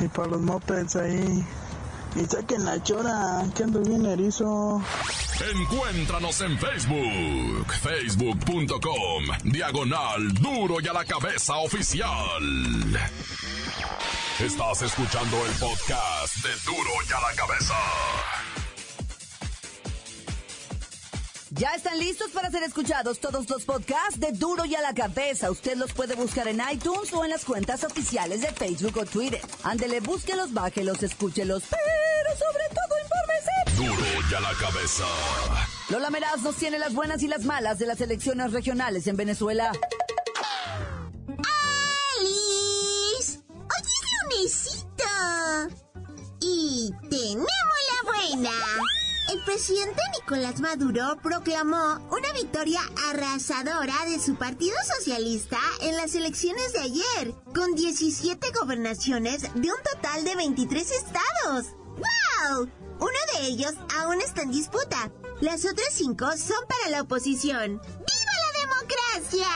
y 0.01 0.09
para 0.09 0.29
los 0.29 0.41
mopeds 0.41 0.97
ahí. 0.97 1.45
Y 2.17 2.25
saquen 2.25 2.65
la 2.65 2.83
chora, 2.83 3.45
que 3.55 3.65
ando 3.65 3.81
bien 3.81 4.07
erizo. 4.07 4.83
Encuéntranos 5.55 6.41
en 6.41 6.59
Facebook, 6.59 7.73
facebook.com, 7.81 9.25
diagonal 9.45 10.33
duro 10.35 10.81
y 10.81 10.89
a 10.89 10.93
la 10.93 11.05
cabeza 11.05 11.57
oficial. 11.57 12.43
Estás 14.39 14.83
escuchando 14.83 15.37
el 15.47 15.53
podcast 15.53 16.37
de 16.37 16.51
duro 16.65 16.91
y 17.09 17.13
a 17.13 17.21
la 17.21 17.37
cabeza. 17.37 17.75
Ya 21.61 21.75
están 21.75 21.99
listos 21.99 22.31
para 22.31 22.51
ser 22.51 22.63
escuchados 22.63 23.21
todos 23.21 23.47
los 23.51 23.67
podcasts 23.67 24.19
de 24.19 24.33
Duro 24.33 24.65
y 24.65 24.75
a 24.75 24.81
la 24.81 24.95
Cabeza. 24.95 25.51
Usted 25.51 25.77
los 25.77 25.93
puede 25.93 26.15
buscar 26.15 26.49
en 26.49 26.59
iTunes 26.73 27.13
o 27.13 27.23
en 27.23 27.29
las 27.29 27.45
cuentas 27.45 27.85
oficiales 27.85 28.41
de 28.41 28.47
Facebook 28.47 28.97
o 28.97 29.05
Twitter. 29.05 29.43
Ándele, 29.63 30.01
búsquelos, 30.01 30.55
bájelos, 30.55 31.03
escúchelos, 31.03 31.65
pero 31.69 32.31
sobre 32.39 32.65
todo 32.71 32.97
infórmese. 33.05 33.51
Duro 33.77 34.07
y 34.31 34.35
a 34.35 34.41
la 34.41 34.55
cabeza. 34.55 35.05
Lola 35.91 36.09
Meraz 36.09 36.41
nos 36.41 36.57
tiene 36.57 36.79
las 36.79 36.95
buenas 36.95 37.23
y 37.23 37.29
las 37.29 37.45
malas 37.45 37.79
de 37.79 37.85
las 37.85 38.01
elecciones 38.01 38.53
regionales 38.53 39.07
en 39.07 39.19
Venezuela. 39.19 39.71
¡Alice! 42.17 43.39
¡Hoy 43.51 43.83
es 43.85 44.01
lunesito! 44.23 45.05
Y 46.41 46.91
tenemos 47.11 47.45
la 47.45 48.03
buena. 48.11 48.51
El 49.41 49.47
presidente 49.47 50.03
Nicolás 50.21 50.61
Maduro 50.61 51.17
proclamó 51.23 51.99
una 52.11 52.31
victoria 52.35 52.83
arrasadora 53.09 53.95
de 54.07 54.21
su 54.21 54.35
Partido 54.35 54.77
Socialista 54.99 55.59
en 55.81 55.97
las 55.97 56.15
elecciones 56.15 56.75
de 56.75 56.81
ayer, 56.81 57.35
con 57.55 57.75
17 57.75 58.51
gobernaciones 58.61 59.43
de 59.55 59.71
un 59.71 59.83
total 59.83 60.25
de 60.25 60.37
23 60.37 60.91
estados. 60.91 61.69
¡Wow! 61.87 62.69
Uno 62.99 63.19
de 63.33 63.47
ellos 63.47 63.73
aún 63.99 64.21
está 64.21 64.43
en 64.43 64.51
disputa. 64.51 65.11
Las 65.41 65.65
otras 65.65 65.89
cinco 65.91 66.27
son 66.37 66.63
para 66.69 66.91
la 66.91 67.01
oposición. 67.01 67.81
¡Viva 67.81 68.35
la 68.45 68.53
democracia! 68.61 69.49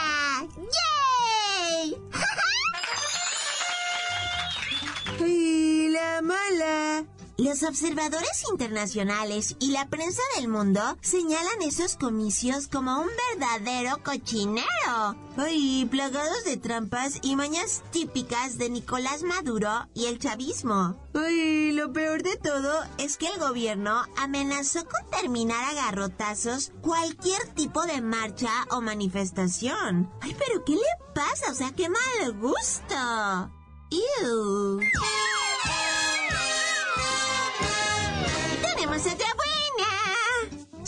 ¡Yay! 1.77 1.97
¡Y 5.31 5.89
la 5.89 6.23
mala! 6.23 7.14
Los 7.37 7.63
observadores 7.63 8.45
internacionales 8.49 9.57
y 9.59 9.71
la 9.71 9.89
prensa 9.89 10.21
del 10.37 10.47
mundo 10.47 10.81
señalan 11.01 11.61
esos 11.63 11.97
comicios 11.97 12.69
como 12.69 13.01
un 13.01 13.09
verdadero 13.37 14.01
cochinero. 14.03 15.17
Ay, 15.35 15.85
plagados 15.91 16.45
de 16.45 16.55
trampas 16.55 17.19
y 17.21 17.35
mañas 17.35 17.83
típicas 17.91 18.57
de 18.57 18.69
Nicolás 18.69 19.23
Maduro 19.23 19.89
y 19.93 20.05
el 20.05 20.17
chavismo. 20.17 20.95
Ay, 21.13 21.73
lo 21.73 21.91
peor 21.91 22.23
de 22.23 22.37
todo 22.37 22.83
es 22.97 23.17
que 23.17 23.27
el 23.27 23.37
gobierno 23.37 24.05
amenazó 24.15 24.85
con 24.85 25.09
terminar 25.11 25.61
a 25.65 25.73
garrotazos 25.73 26.71
cualquier 26.81 27.45
tipo 27.53 27.83
de 27.83 27.99
marcha 27.99 28.65
o 28.71 28.79
manifestación. 28.79 30.09
Ay, 30.21 30.37
pero 30.39 30.63
¿qué 30.63 30.75
le 30.75 31.13
pasa? 31.13 31.51
O 31.51 31.55
sea, 31.55 31.73
qué 31.73 31.89
mal 31.89 32.33
gusto. 32.39 33.51
Ew. 33.91 34.79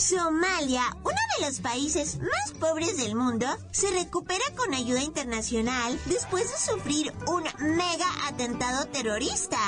Somalia, 0.08 0.96
uno 1.02 1.18
de 1.38 1.46
los 1.46 1.60
países 1.60 2.18
más 2.18 2.52
pobres 2.58 2.96
del 2.96 3.14
mundo, 3.14 3.46
se 3.72 3.90
recupera 3.90 4.44
con 4.56 4.72
ayuda 4.72 5.02
internacional 5.02 6.00
después 6.06 6.50
de 6.50 6.56
sufrir 6.56 7.12
un 7.26 7.42
mega 7.76 8.06
atentado 8.26 8.86
terrorista. 8.86 9.58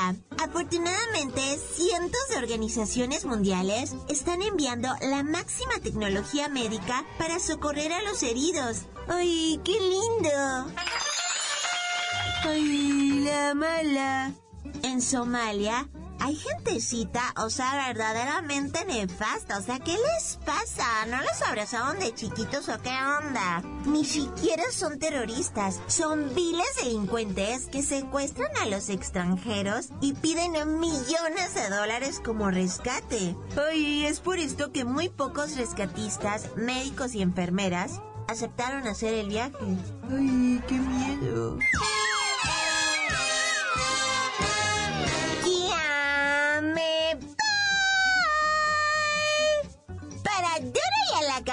Afortunadamente, 0.42 1.42
cientos 1.74 2.20
de 2.30 2.38
organizaciones 2.38 3.26
mundiales 3.26 3.94
están 4.08 4.40
enviando 4.40 4.88
la 5.02 5.22
máxima 5.22 5.74
tecnología 5.82 6.48
médica 6.48 7.04
para 7.18 7.38
socorrer 7.38 7.92
a 7.92 8.02
los 8.02 8.22
heridos. 8.22 8.86
¡Ay, 9.08 9.60
qué 9.62 9.78
lindo! 9.78 10.72
¡Ay, 12.44 13.24
la 13.24 13.54
mala! 13.54 14.32
En 14.82 15.02
Somalia, 15.02 15.86
hay 16.20 16.36
gentecita, 16.36 17.34
o 17.36 17.50
sea, 17.50 17.88
verdaderamente 17.88 18.84
nefasta. 18.84 19.58
O 19.58 19.62
sea, 19.62 19.78
¿qué 19.78 19.92
les 19.92 20.38
pasa? 20.44 21.06
¿No 21.06 21.18
los 21.22 21.42
abrazaron 21.42 21.98
de 21.98 22.14
chiquitos 22.14 22.68
o 22.68 22.80
qué 22.82 22.90
onda? 22.90 23.62
Ni 23.86 24.04
siquiera 24.04 24.64
son 24.70 24.98
terroristas. 24.98 25.80
Son 25.86 26.34
viles 26.34 26.76
delincuentes 26.82 27.66
que 27.66 27.82
secuestran 27.82 28.50
a 28.62 28.66
los 28.66 28.90
extranjeros 28.90 29.88
y 30.00 30.12
piden 30.12 30.52
millones 30.78 31.54
de 31.54 31.68
dólares 31.68 32.20
como 32.24 32.50
rescate. 32.50 33.36
Ay, 33.56 34.06
es 34.06 34.20
por 34.20 34.38
esto 34.38 34.72
que 34.72 34.84
muy 34.84 35.08
pocos 35.08 35.56
rescatistas, 35.56 36.54
médicos 36.56 37.14
y 37.14 37.22
enfermeras 37.22 38.00
aceptaron 38.28 38.86
hacer 38.86 39.14
el 39.14 39.28
viaje. 39.28 39.56
Ay, 40.08 40.62
qué 40.68 40.74
miedo. 40.74 41.58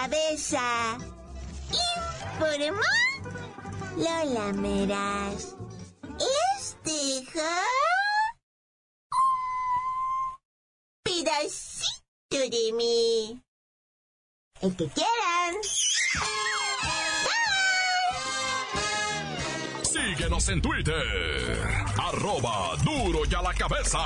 Cabeza. 0.07 0.97
Informó 2.33 2.81
Lola 3.97 4.53
Meras. 4.53 5.55
Dejo 6.83 7.41
pedacito 11.03 12.39
de 12.49 12.73
mí. 12.73 13.41
El 14.61 14.75
que 14.75 14.87
quieran. 14.87 15.55
Síguenos 19.83 20.49
en 20.49 20.61
Twitter. 20.61 21.67
Arroba 21.97 22.75
duro 22.83 23.19
y 23.29 23.35
a 23.35 23.41
la 23.41 23.53
cabeza. 23.53 23.99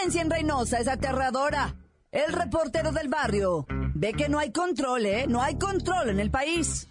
La 0.00 0.04
violencia 0.04 0.22
en 0.22 0.30
Reynosa 0.30 0.78
es 0.78 0.88
aterradora. 0.88 1.74
El 2.10 2.32
reportero 2.32 2.90
del 2.90 3.08
barrio 3.08 3.66
ve 3.68 4.14
que 4.14 4.30
no 4.30 4.38
hay 4.38 4.50
control, 4.50 5.04
¿eh? 5.04 5.26
No 5.28 5.42
hay 5.42 5.58
control 5.58 6.08
en 6.08 6.20
el 6.20 6.30
país. 6.30 6.88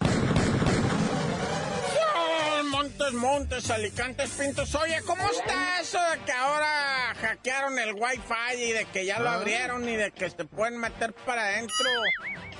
Montes, 2.70 3.12
Montes, 3.12 3.70
Alicantes, 3.70 4.30
Pintos. 4.30 4.72
Oye, 4.76 5.02
¿cómo 5.04 5.28
está 5.28 5.80
eso 5.80 5.98
de 5.98 6.24
que 6.24 6.30
ahora 6.30 7.12
hackearon 7.20 7.78
el 7.80 7.94
Wi-Fi 7.94 8.62
y 8.62 8.70
de 8.70 8.84
que 8.84 9.04
ya 9.04 9.18
lo 9.18 9.28
abrieron 9.28 9.88
y 9.88 9.96
de 9.96 10.12
que 10.12 10.30
se 10.30 10.44
pueden 10.44 10.78
meter 10.78 11.12
para 11.12 11.42
adentro? 11.48 11.86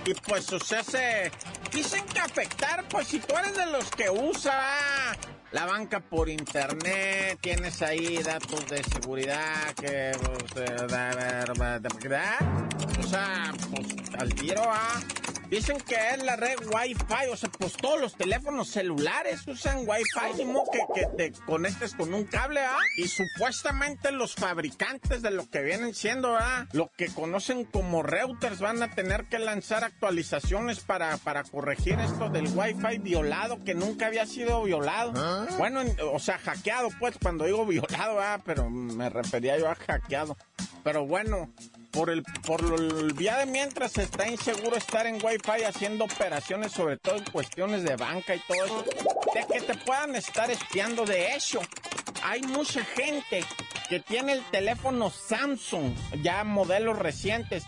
Y 0.05 0.15
pues 0.15 0.47
sucede, 0.47 1.31
dicen 1.73 2.05
que 2.07 2.19
afectar, 2.19 2.89
pues 2.89 3.07
si 3.07 3.21
tú 3.21 3.37
eres 3.39 3.57
de 3.57 3.67
los 3.67 3.89
que 3.93 4.11
usa 4.11 4.90
la 5.53 5.67
banca 5.67 6.01
por 6.01 6.29
internet, 6.29 7.39
tienes 7.41 7.83
ahí 7.83 8.19
datos 8.23 8.67
de 8.69 8.83
seguridad 8.85 9.75
que... 9.81 10.13
pues, 10.53 10.55
da- 10.55 10.87
da- 10.87 11.45
da- 11.45 12.39
o 12.99 13.03
sea, 13.03 13.53
pues 13.71 13.87
al 14.19 14.33
tiro, 14.35 14.63
ah. 14.67 15.01
Dicen 15.51 15.79
que 15.81 15.97
es 16.15 16.23
la 16.23 16.37
red 16.37 16.57
Wi-Fi, 16.73 17.29
o 17.33 17.37
sea, 17.37 17.51
pues 17.59 17.73
todos 17.73 18.01
los 18.01 18.15
teléfonos 18.15 18.69
celulares 18.69 19.41
usan 19.49 19.79
Wi-Fi, 19.79 20.45
mismo 20.45 20.65
que, 20.71 20.81
que 20.95 21.07
te 21.17 21.33
conectes 21.45 21.95
con 21.95 22.15
un 22.15 22.25
cable, 22.25 22.61
¿ah? 22.61 22.79
Y 22.97 23.09
supuestamente 23.09 24.13
los 24.13 24.37
fabricantes 24.37 25.23
de 25.23 25.33
lo 25.33 25.51
que 25.51 25.63
vienen 25.63 25.93
siendo, 25.93 26.37
¿ah? 26.37 26.69
Lo 26.73 26.91
que 26.97 27.09
conocen 27.09 27.65
como 27.65 28.05
routers 28.05 28.61
van 28.61 28.81
a 28.83 28.95
tener 28.95 29.25
que 29.25 29.41
lanzar 29.41 29.83
actualizaciones 29.83 30.81
para, 30.81 31.17
para 31.17 31.43
corregir 31.43 31.99
esto 31.99 32.29
del 32.29 32.47
Wi-Fi 32.47 32.99
violado, 32.99 33.59
que 33.65 33.75
nunca 33.75 34.07
había 34.07 34.27
sido 34.27 34.63
violado. 34.63 35.13
Bueno, 35.59 35.83
o 36.13 36.19
sea, 36.21 36.39
hackeado, 36.39 36.91
pues, 37.01 37.17
cuando 37.21 37.45
digo 37.45 37.67
violado, 37.67 38.21
¿ah? 38.21 38.41
Pero 38.45 38.71
me 38.71 39.11
refería 39.11 39.59
yo 39.59 39.69
a 39.69 39.75
hackeado. 39.75 40.37
Pero 40.83 41.07
bueno, 41.07 41.51
por 41.91 42.11
el 42.11 42.23
por 42.47 42.63
el 42.63 43.17
día 43.17 43.39
de 43.39 43.47
mientras 43.47 43.99
está 43.99 44.29
inseguro 44.29 44.77
estar 44.77 45.07
en 45.07 45.15
Wi-Fi 45.15 45.65
haciendo 45.65 46.05
operaciones, 46.05 46.73
sobre 46.73 46.97
todo 46.97 47.17
en 47.17 47.25
cuestiones 47.25 47.83
de 47.83 47.97
banca 47.97 48.35
y 48.35 48.41
todo 48.41 48.65
eso, 48.65 48.85
de 49.35 49.47
que 49.53 49.61
te 49.61 49.75
puedan 49.75 50.15
estar 50.17 50.51
espiando. 50.51 51.05
De 51.05 51.35
hecho, 51.35 51.61
hay 52.23 52.43
mucha 52.43 52.85
gente 52.85 53.45
que 53.89 53.99
tiene 53.99 54.33
el 54.35 54.45
teléfono 54.51 55.11
Samsung, 55.11 55.95
ya 56.23 56.45
modelos 56.45 56.97
recientes, 56.97 57.65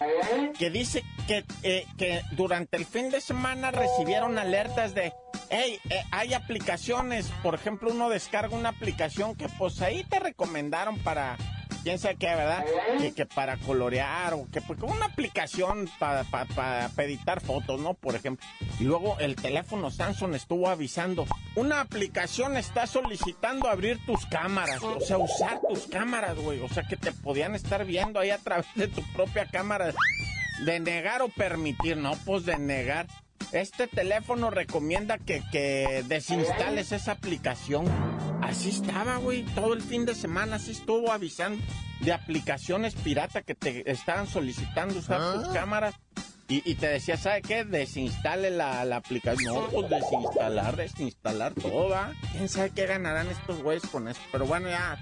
que 0.57 0.71
dice 0.71 1.02
que, 1.26 1.45
eh, 1.64 1.85
que 1.99 2.23
durante 2.33 2.76
el 2.76 2.87
fin 2.87 3.11
de 3.11 3.21
semana 3.21 3.73
recibieron 3.73 4.38
alertas 4.38 4.95
de, 4.95 5.12
hey, 5.50 5.81
eh, 5.90 6.02
hay 6.12 6.33
aplicaciones, 6.35 7.26
por 7.42 7.57
ejemplo, 7.57 7.90
uno 7.90 8.09
descarga 8.09 8.57
una 8.57 8.69
aplicación 8.69 9.35
que 9.35 9.49
pues 9.59 9.83
ahí 9.83 10.04
te 10.04 10.21
recomendaron 10.21 10.97
para 11.00 11.37
quién 11.83 11.99
sabe 11.99 12.17
qué, 12.17 12.27
¿verdad? 12.27 12.65
Que, 13.15 13.27
para 13.27 13.57
colorear 13.59 14.35
o 14.35 14.49
que 14.51 14.61
como 14.61 14.95
una 14.95 15.07
aplicación 15.07 15.89
para 15.99 16.25
para 16.25 16.89
editar 16.99 17.41
fotos, 17.41 17.81
¿no? 17.81 17.95
Por 17.95 18.15
ejemplo. 18.15 18.47
Y 18.81 18.85
luego 18.85 19.19
el 19.19 19.37
teléfono 19.37 19.91
Samsung 19.91 20.35
estuvo 20.35 20.69
avisando, 20.69 21.27
una 21.55 21.81
aplicación 21.81 22.57
está 22.57 22.87
solicitando 22.87 23.69
abrir 23.69 24.05
tus 24.07 24.27
cámaras, 24.27 24.83
o 24.83 25.01
sea, 25.01 25.19
usar 25.19 25.61
tus 25.69 25.87
cámaras, 25.87 26.37
güey. 26.37 26.61
O 26.61 26.69
sea, 26.69 26.85
que 26.85 26.97
te 26.97 27.12
podían 27.12 27.55
estar 27.55 27.85
viendo 27.85 28.21
ahí 28.21 28.31
a 28.31 28.39
través 28.39 28.67
de 28.75 28.89
tu 28.89 29.03
propia 29.12 29.47
cámara. 29.47 29.93
De 30.65 30.79
negar 30.79 31.23
o 31.23 31.29
permitir, 31.29 31.97
no, 31.97 32.12
pues 32.25 32.45
de 32.45 32.59
negar. 32.59 33.07
Este 33.52 33.87
teléfono 33.87 34.50
recomienda 34.50 35.18
que, 35.18 35.42
que 35.52 36.02
desinstales 36.09 36.92
esa 36.92 37.12
aplicación. 37.12 37.87
Así 38.40 38.71
estaba, 38.71 39.16
güey. 39.18 39.42
Todo 39.54 39.75
el 39.75 39.82
fin 39.82 40.06
de 40.06 40.14
semana 40.14 40.56
así 40.56 40.73
estuvo 40.73 41.12
avisando 41.12 41.62
de 42.00 42.12
aplicaciones 42.12 42.94
pirata 42.94 43.42
que 43.42 43.54
te 43.54 43.90
estaban 43.90 44.26
solicitando 44.26 44.99
usar 44.99 45.35
tus 45.35 45.49
cámaras. 45.49 45.94
Y, 46.49 46.68
y 46.71 46.75
te 46.75 46.88
decía, 46.88 47.16
¿sabe 47.16 47.40
qué? 47.42 47.64
Desinstale 47.64 48.50
la, 48.50 48.85
la 48.85 48.97
aplicación. 48.97 49.54
No, 49.54 49.68
pues 49.68 49.88
desinstalar, 49.88 50.76
desinstalar 50.76 51.54
todo, 51.54 51.90
¿va? 51.90 52.12
¿Quién 52.32 52.49
sabe 52.49 52.71
qué 52.71 52.87
ganarán 52.87 53.28
estos 53.28 53.62
güeyes 53.62 53.85
con 53.87 54.09
eso? 54.09 54.21
Pero 54.32 54.47
bueno, 54.47 54.68
ya. 54.68 54.99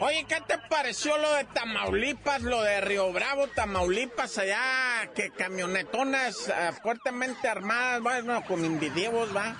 Oye, 0.00 0.26
¿qué 0.28 0.40
te 0.46 0.58
pareció 0.68 1.16
lo 1.18 1.32
de 1.34 1.44
Tamaulipas, 1.44 2.42
lo 2.42 2.60
de 2.62 2.80
Río 2.80 3.12
Bravo, 3.12 3.46
Tamaulipas, 3.54 4.38
allá, 4.38 5.08
que 5.14 5.30
camionetonas 5.30 6.48
eh, 6.48 6.52
fuertemente 6.82 7.48
armadas, 7.48 8.02
bueno, 8.02 8.42
con 8.46 8.64
individuos, 8.64 9.34
va? 9.34 9.54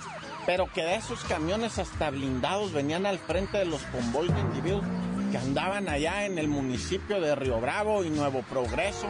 Pero 0.45 0.71
que 0.73 0.83
de 0.83 0.97
esos 0.97 1.23
camiones 1.25 1.79
hasta 1.79 2.11
blindados 2.11 2.73
venían 2.73 3.07
al 3.07 3.19
frente 3.19 3.59
de 3.59 3.65
los 3.65 3.81
convoyes 3.85 4.35
de 4.35 4.41
individuos 4.41 4.85
que 5.31 5.39
andaban 5.39 5.89
allá 5.89 6.27
en 6.27 6.39
el 6.39 6.49
municipio 6.49 7.21
de 7.21 7.35
Río 7.37 7.61
Bravo 7.61 8.05
y 8.05 8.11
Nuevo 8.11 8.43
Progreso 8.43 9.07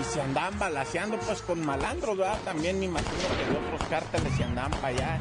y 0.00 0.04
se 0.12 0.20
andaban 0.20 0.58
balaseando 0.58 1.16
pues 1.18 1.42
con 1.42 1.64
malandros, 1.64 2.18
¿verdad? 2.18 2.38
También 2.44 2.78
me 2.80 2.86
imagino 2.86 3.12
que 3.12 3.52
de 3.52 3.66
otros 3.66 3.88
cárteles 3.88 4.36
se 4.36 4.44
andaban 4.44 4.72
para 4.72 4.88
allá 4.88 5.18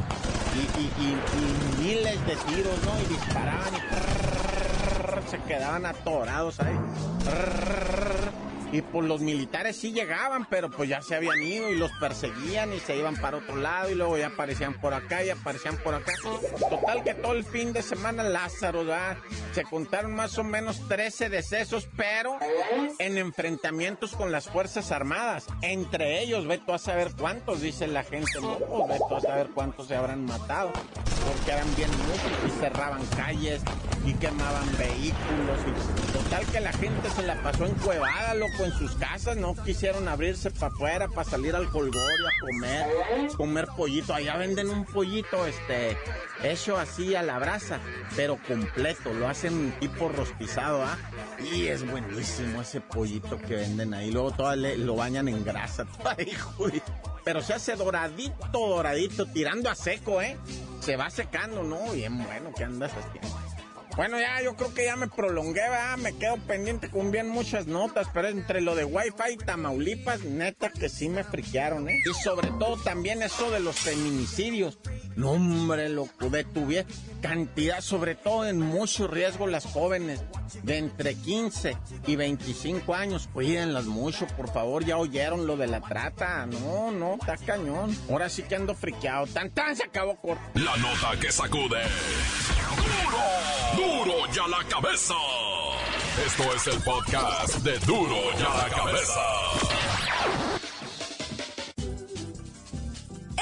y, 0.56 0.82
y- 1.04 1.84
miles 1.84 2.26
de 2.26 2.36
tiros, 2.36 2.78
¿no? 2.84 3.00
Y 3.02 3.06
disparaban 3.14 3.74
y 3.76 4.45
se 5.30 5.40
quedaban 5.40 5.86
atorados 5.86 6.60
ahí. 6.60 6.76
Y 8.76 8.82
pues 8.82 9.08
los 9.08 9.22
militares 9.22 9.78
sí 9.78 9.94
llegaban, 9.94 10.46
pero 10.50 10.70
pues 10.70 10.90
ya 10.90 11.02
se 11.02 11.16
habían 11.16 11.42
ido 11.42 11.70
y 11.70 11.78
los 11.78 11.94
perseguían 11.94 12.74
y 12.74 12.80
se 12.82 12.98
iban 12.98 13.16
para 13.16 13.38
otro 13.38 13.56
lado 13.56 13.90
y 13.90 13.96
luego 13.96 14.18
ya 14.18 14.28
aparecían 14.28 14.74
por 14.74 14.94
acá 14.94 15.24
y 15.24 15.30
aparecían 15.30 15.78
por 15.78 15.96
acá. 15.96 16.12
Total 16.70 17.02
que 17.02 17.14
todo 17.14 17.32
el 17.32 17.46
fin 17.46 17.72
de 17.72 17.82
semana 17.82 18.24
Lázaro, 18.24 18.80
¿verdad? 18.80 19.16
Se 19.54 19.64
contaron 19.64 20.14
más 20.14 20.38
o 20.38 20.44
menos 20.44 20.86
13 20.90 21.30
decesos, 21.30 21.88
pero 21.96 22.38
en 23.00 23.18
enfrentamientos 23.18 24.14
con 24.14 24.34
las 24.34 24.50
Fuerzas 24.50 24.92
Armadas. 24.92 25.48
Entre 25.62 26.22
ellos, 26.22 26.46
ve 26.46 26.58
tú 26.58 26.74
a 26.74 26.78
saber 26.78 27.14
cuántos, 27.18 27.62
dice 27.62 27.88
la 27.88 28.04
gente, 28.04 28.42
no, 28.42 28.58
pues 28.58 29.00
tú 29.08 29.16
a 29.16 29.22
saber 29.22 29.52
cuántos 29.56 29.88
se 29.88 29.96
habrán 29.96 30.26
matado. 30.26 30.74
Porque 31.26 31.52
eran 31.52 31.76
bien 31.78 31.90
muchos 31.92 32.54
y 32.54 32.60
cerraban 32.60 33.06
calles 33.16 33.62
y 34.06 34.14
quemaban 34.16 34.78
vehículos. 34.78 35.60
Total 36.14 36.46
que 36.46 36.60
la 36.60 36.74
gente 36.74 37.10
se 37.10 37.24
la 37.24 37.42
pasó 37.42 37.66
encuevada, 37.66 38.36
loco, 38.36 38.65
en 38.66 38.74
sus 38.74 38.92
casas. 38.96 39.38
No 39.38 39.56
quisieron 39.56 40.08
abrirse 40.08 40.52
para 40.52 40.68
afuera, 40.68 41.08
para 41.08 41.30
salir 41.30 41.56
al 41.56 41.70
colgorio 41.70 42.28
a 42.28 42.32
comer, 42.42 42.88
comer 43.38 43.68
pollito. 43.76 44.14
Allá 44.14 44.38
venden 44.38 44.70
un 44.70 44.86
pollito, 44.86 45.46
este, 45.46 45.98
hecho 46.44 46.78
así 46.78 47.16
a 47.16 47.24
la 47.24 47.40
brasa, 47.40 47.80
pero 48.16 48.38
completo. 48.48 49.14
Lo 49.14 49.28
hacen 49.28 49.74
tipo 49.80 50.10
rostizado, 50.10 50.84
¿ah? 50.84 50.98
Y 51.52 51.68
es 51.68 51.90
buenísimo 51.90 52.62
ese 52.62 52.82
pollito 52.82 53.38
que 53.40 53.56
venden 53.56 53.94
ahí. 53.94 54.12
Luego 54.12 54.32
todo 54.32 54.56
lo 54.56 54.96
bañan 54.96 55.28
en 55.28 55.44
grasa. 55.44 55.86
Pero 57.26 57.42
se 57.42 57.56
hace 57.56 57.76
doradito, 57.76 58.36
doradito, 58.52 59.26
tirando 59.26 59.68
a 59.72 59.74
seco, 59.76 60.22
¿eh? 60.22 60.38
Se 60.80 60.96
va 60.96 61.10
secando, 61.10 61.64
¿no? 61.64 61.92
Bien 61.92 62.24
bueno, 62.24 62.52
¿qué 62.56 62.64
andas 62.64 62.92
haciendo? 62.92 63.45
Bueno, 63.96 64.20
ya 64.20 64.42
yo 64.42 64.56
creo 64.56 64.74
que 64.74 64.86
ya 64.86 64.98
me 64.98 65.08
prolongué, 65.08 65.62
¿verdad? 65.62 65.98
Me 65.98 66.14
quedo 66.18 66.36
pendiente 66.38 66.90
con 66.90 67.12
bien 67.12 67.30
muchas 67.30 67.66
notas, 67.66 68.08
pero 68.14 68.28
entre 68.28 68.60
lo 68.60 68.76
de 68.76 68.84
Wi-Fi 68.84 69.34
y 69.34 69.38
Tamaulipas, 69.38 70.24
neta 70.24 70.70
que 70.70 70.90
sí 70.90 71.08
me 71.08 71.24
friquearon, 71.24 71.88
¿eh? 71.88 72.00
Y 72.06 72.14
sobre 72.24 72.50
todo 72.60 72.76
también 72.84 73.24
eso 73.24 73.50
de 73.52 73.62
los 73.62 73.78
feminicidios. 73.78 74.80
No, 75.16 75.32
hombre, 75.32 75.88
loco, 75.88 76.30
detuvieron 76.30 76.92
cantidad, 77.22 77.80
sobre 77.80 78.16
todo 78.16 78.46
en 78.46 78.60
mucho 78.60 79.08
riesgo 79.08 79.48
las 79.48 79.66
jóvenes 79.66 80.22
de 80.64 80.78
entre 80.78 81.16
15 81.16 81.78
y 82.06 82.16
25 82.18 82.94
años. 82.94 83.30
Cuídenlas 83.34 83.86
mucho, 83.86 84.28
por 84.28 84.52
favor, 84.52 84.84
ya 84.84 84.98
oyeron 84.98 85.48
lo 85.48 85.56
de 85.56 85.68
la 85.68 85.80
trata. 85.80 86.46
No, 86.46 86.92
no, 86.92 87.16
está 87.16 87.38
cañón. 87.38 87.98
Ahora 88.10 88.28
sí 88.28 88.44
que 88.44 88.56
ando 88.56 88.76
friqueado. 88.76 89.26
Tan, 89.28 89.52
tan, 89.52 89.76
se 89.76 89.84
acabó 89.84 90.18
corto. 90.18 90.44
La 90.56 90.76
nota 90.78 91.18
que 91.20 91.32
sacude. 91.32 91.82
¡Duro! 92.76 93.65
¡Duro 93.76 94.32
ya 94.34 94.48
la 94.48 94.64
cabeza! 94.70 95.14
Esto 96.26 96.44
es 96.56 96.68
el 96.68 96.82
podcast 96.82 97.56
de 97.58 97.78
Duro 97.80 98.16
ya 98.40 98.50
la 98.50 98.70
cabeza. 98.70 99.22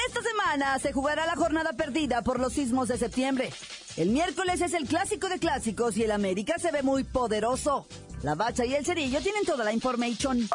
Esta 0.07 0.21
semana 0.21 0.79
se 0.79 0.91
jugará 0.91 1.25
la 1.25 1.35
jornada 1.35 1.73
perdida 1.73 2.21
por 2.23 2.39
los 2.39 2.53
sismos 2.53 2.87
de 2.87 2.97
septiembre. 2.97 3.51
El 3.95 4.09
miércoles 4.09 4.61
es 4.61 4.73
el 4.73 4.87
clásico 4.87 5.29
de 5.29 5.37
clásicos 5.37 5.97
y 5.97 6.03
el 6.03 6.11
América 6.11 6.57
se 6.57 6.71
ve 6.71 6.81
muy 6.81 7.03
poderoso. 7.03 7.87
La 8.23 8.33
Bacha 8.35 8.65
y 8.65 8.73
el 8.73 8.85
Cerillo 8.85 9.21
tienen 9.21 9.45
toda 9.45 9.63
la 9.63 9.71
information. 9.71 10.49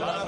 ¡La 0.00 0.24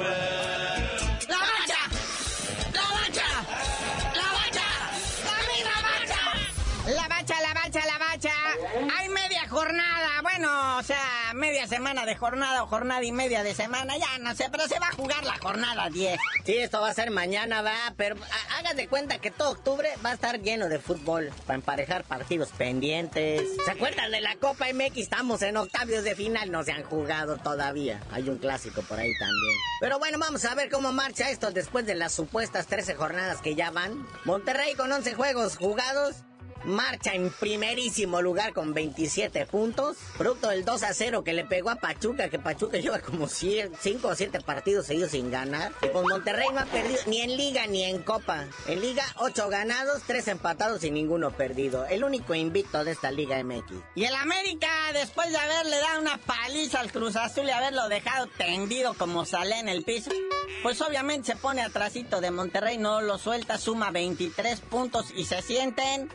media 11.38 11.66
semana 11.66 12.04
de 12.04 12.14
jornada 12.16 12.62
o 12.62 12.66
jornada 12.66 13.02
y 13.04 13.12
media 13.12 13.42
de 13.42 13.54
semana. 13.54 13.96
Ya 13.96 14.18
no 14.18 14.34
sé, 14.34 14.48
pero 14.50 14.66
se 14.68 14.78
va 14.78 14.88
a 14.88 14.92
jugar 14.92 15.24
la 15.24 15.38
jornada 15.38 15.88
10. 15.88 16.18
Sí, 16.44 16.56
esto 16.56 16.80
va 16.80 16.90
a 16.90 16.94
ser 16.94 17.10
mañana, 17.10 17.62
va, 17.62 17.74
pero 17.96 18.16
ha- 18.16 18.58
hagan 18.58 18.76
de 18.76 18.88
cuenta 18.88 19.18
que 19.18 19.30
todo 19.30 19.50
octubre 19.50 19.88
va 20.04 20.10
a 20.10 20.14
estar 20.14 20.40
lleno 20.40 20.68
de 20.68 20.78
fútbol 20.78 21.30
para 21.46 21.54
emparejar 21.56 22.04
partidos 22.04 22.50
pendientes. 22.50 23.42
¿Se 23.64 23.70
acuerdan 23.70 24.10
de 24.10 24.20
la 24.20 24.36
Copa 24.36 24.66
MX? 24.72 24.98
Estamos 24.98 25.40
en 25.42 25.56
octavios 25.56 26.04
de 26.04 26.14
final, 26.14 26.50
no 26.50 26.62
se 26.64 26.72
han 26.72 26.82
jugado 26.82 27.36
todavía. 27.38 28.00
Hay 28.12 28.28
un 28.28 28.38
clásico 28.38 28.82
por 28.82 28.98
ahí 28.98 29.12
también. 29.18 29.58
Pero 29.80 29.98
bueno, 29.98 30.18
vamos 30.18 30.44
a 30.44 30.54
ver 30.54 30.68
cómo 30.70 30.92
marcha 30.92 31.30
esto 31.30 31.50
después 31.52 31.86
de 31.86 31.94
las 31.94 32.12
supuestas 32.12 32.66
13 32.66 32.94
jornadas 32.94 33.40
que 33.40 33.54
ya 33.54 33.70
van. 33.70 34.06
Monterrey 34.24 34.74
con 34.74 34.90
11 34.92 35.14
juegos 35.14 35.56
jugados. 35.56 36.16
Marcha 36.64 37.14
en 37.14 37.30
primerísimo 37.30 38.22
lugar 38.22 38.52
con 38.52 38.74
27 38.74 39.46
puntos, 39.46 39.96
producto 40.16 40.48
del 40.48 40.64
2 40.64 40.82
a 40.82 40.94
0 40.94 41.24
que 41.24 41.32
le 41.32 41.44
pegó 41.44 41.70
a 41.70 41.76
Pachuca, 41.76 42.28
que 42.28 42.38
Pachuca 42.38 42.78
lleva 42.78 43.00
como 43.00 43.28
5 43.28 43.70
o 44.02 44.14
7 44.14 44.40
partidos 44.40 44.86
seguidos 44.86 45.12
sin 45.12 45.30
ganar. 45.30 45.72
Y 45.82 45.88
con 45.88 46.04
Monterrey 46.08 46.48
no 46.52 46.60
ha 46.60 46.66
perdido 46.66 47.00
ni 47.06 47.20
en 47.20 47.36
liga 47.36 47.66
ni 47.66 47.84
en 47.84 48.02
copa. 48.02 48.46
En 48.66 48.80
liga 48.80 49.04
8 49.16 49.48
ganados, 49.48 50.02
3 50.06 50.28
empatados 50.28 50.84
y 50.84 50.90
ninguno 50.90 51.30
perdido. 51.30 51.86
El 51.86 52.04
único 52.04 52.34
invicto 52.34 52.84
de 52.84 52.92
esta 52.92 53.10
Liga 53.10 53.42
MX. 53.42 53.72
Y 53.94 54.04
el 54.04 54.14
América, 54.14 54.68
después 54.92 55.30
de 55.30 55.38
haberle 55.38 55.76
dado 55.78 56.00
una 56.00 56.18
paliza 56.18 56.80
al 56.80 56.92
Cruz 56.92 57.16
Azul 57.16 57.46
y 57.46 57.50
haberlo 57.50 57.88
dejado 57.88 58.26
tendido 58.36 58.94
como 58.94 59.24
sale 59.24 59.58
en 59.58 59.68
el 59.68 59.84
piso, 59.84 60.10
pues 60.62 60.80
obviamente 60.80 61.32
se 61.32 61.36
pone 61.36 61.62
atrasito 61.62 62.20
de 62.20 62.30
Monterrey, 62.30 62.78
no 62.78 63.00
lo 63.00 63.18
suelta, 63.18 63.58
suma 63.58 63.90
23 63.90 64.60
puntos 64.60 65.06
y 65.14 65.24
se 65.24 65.42
sienten 65.42 66.08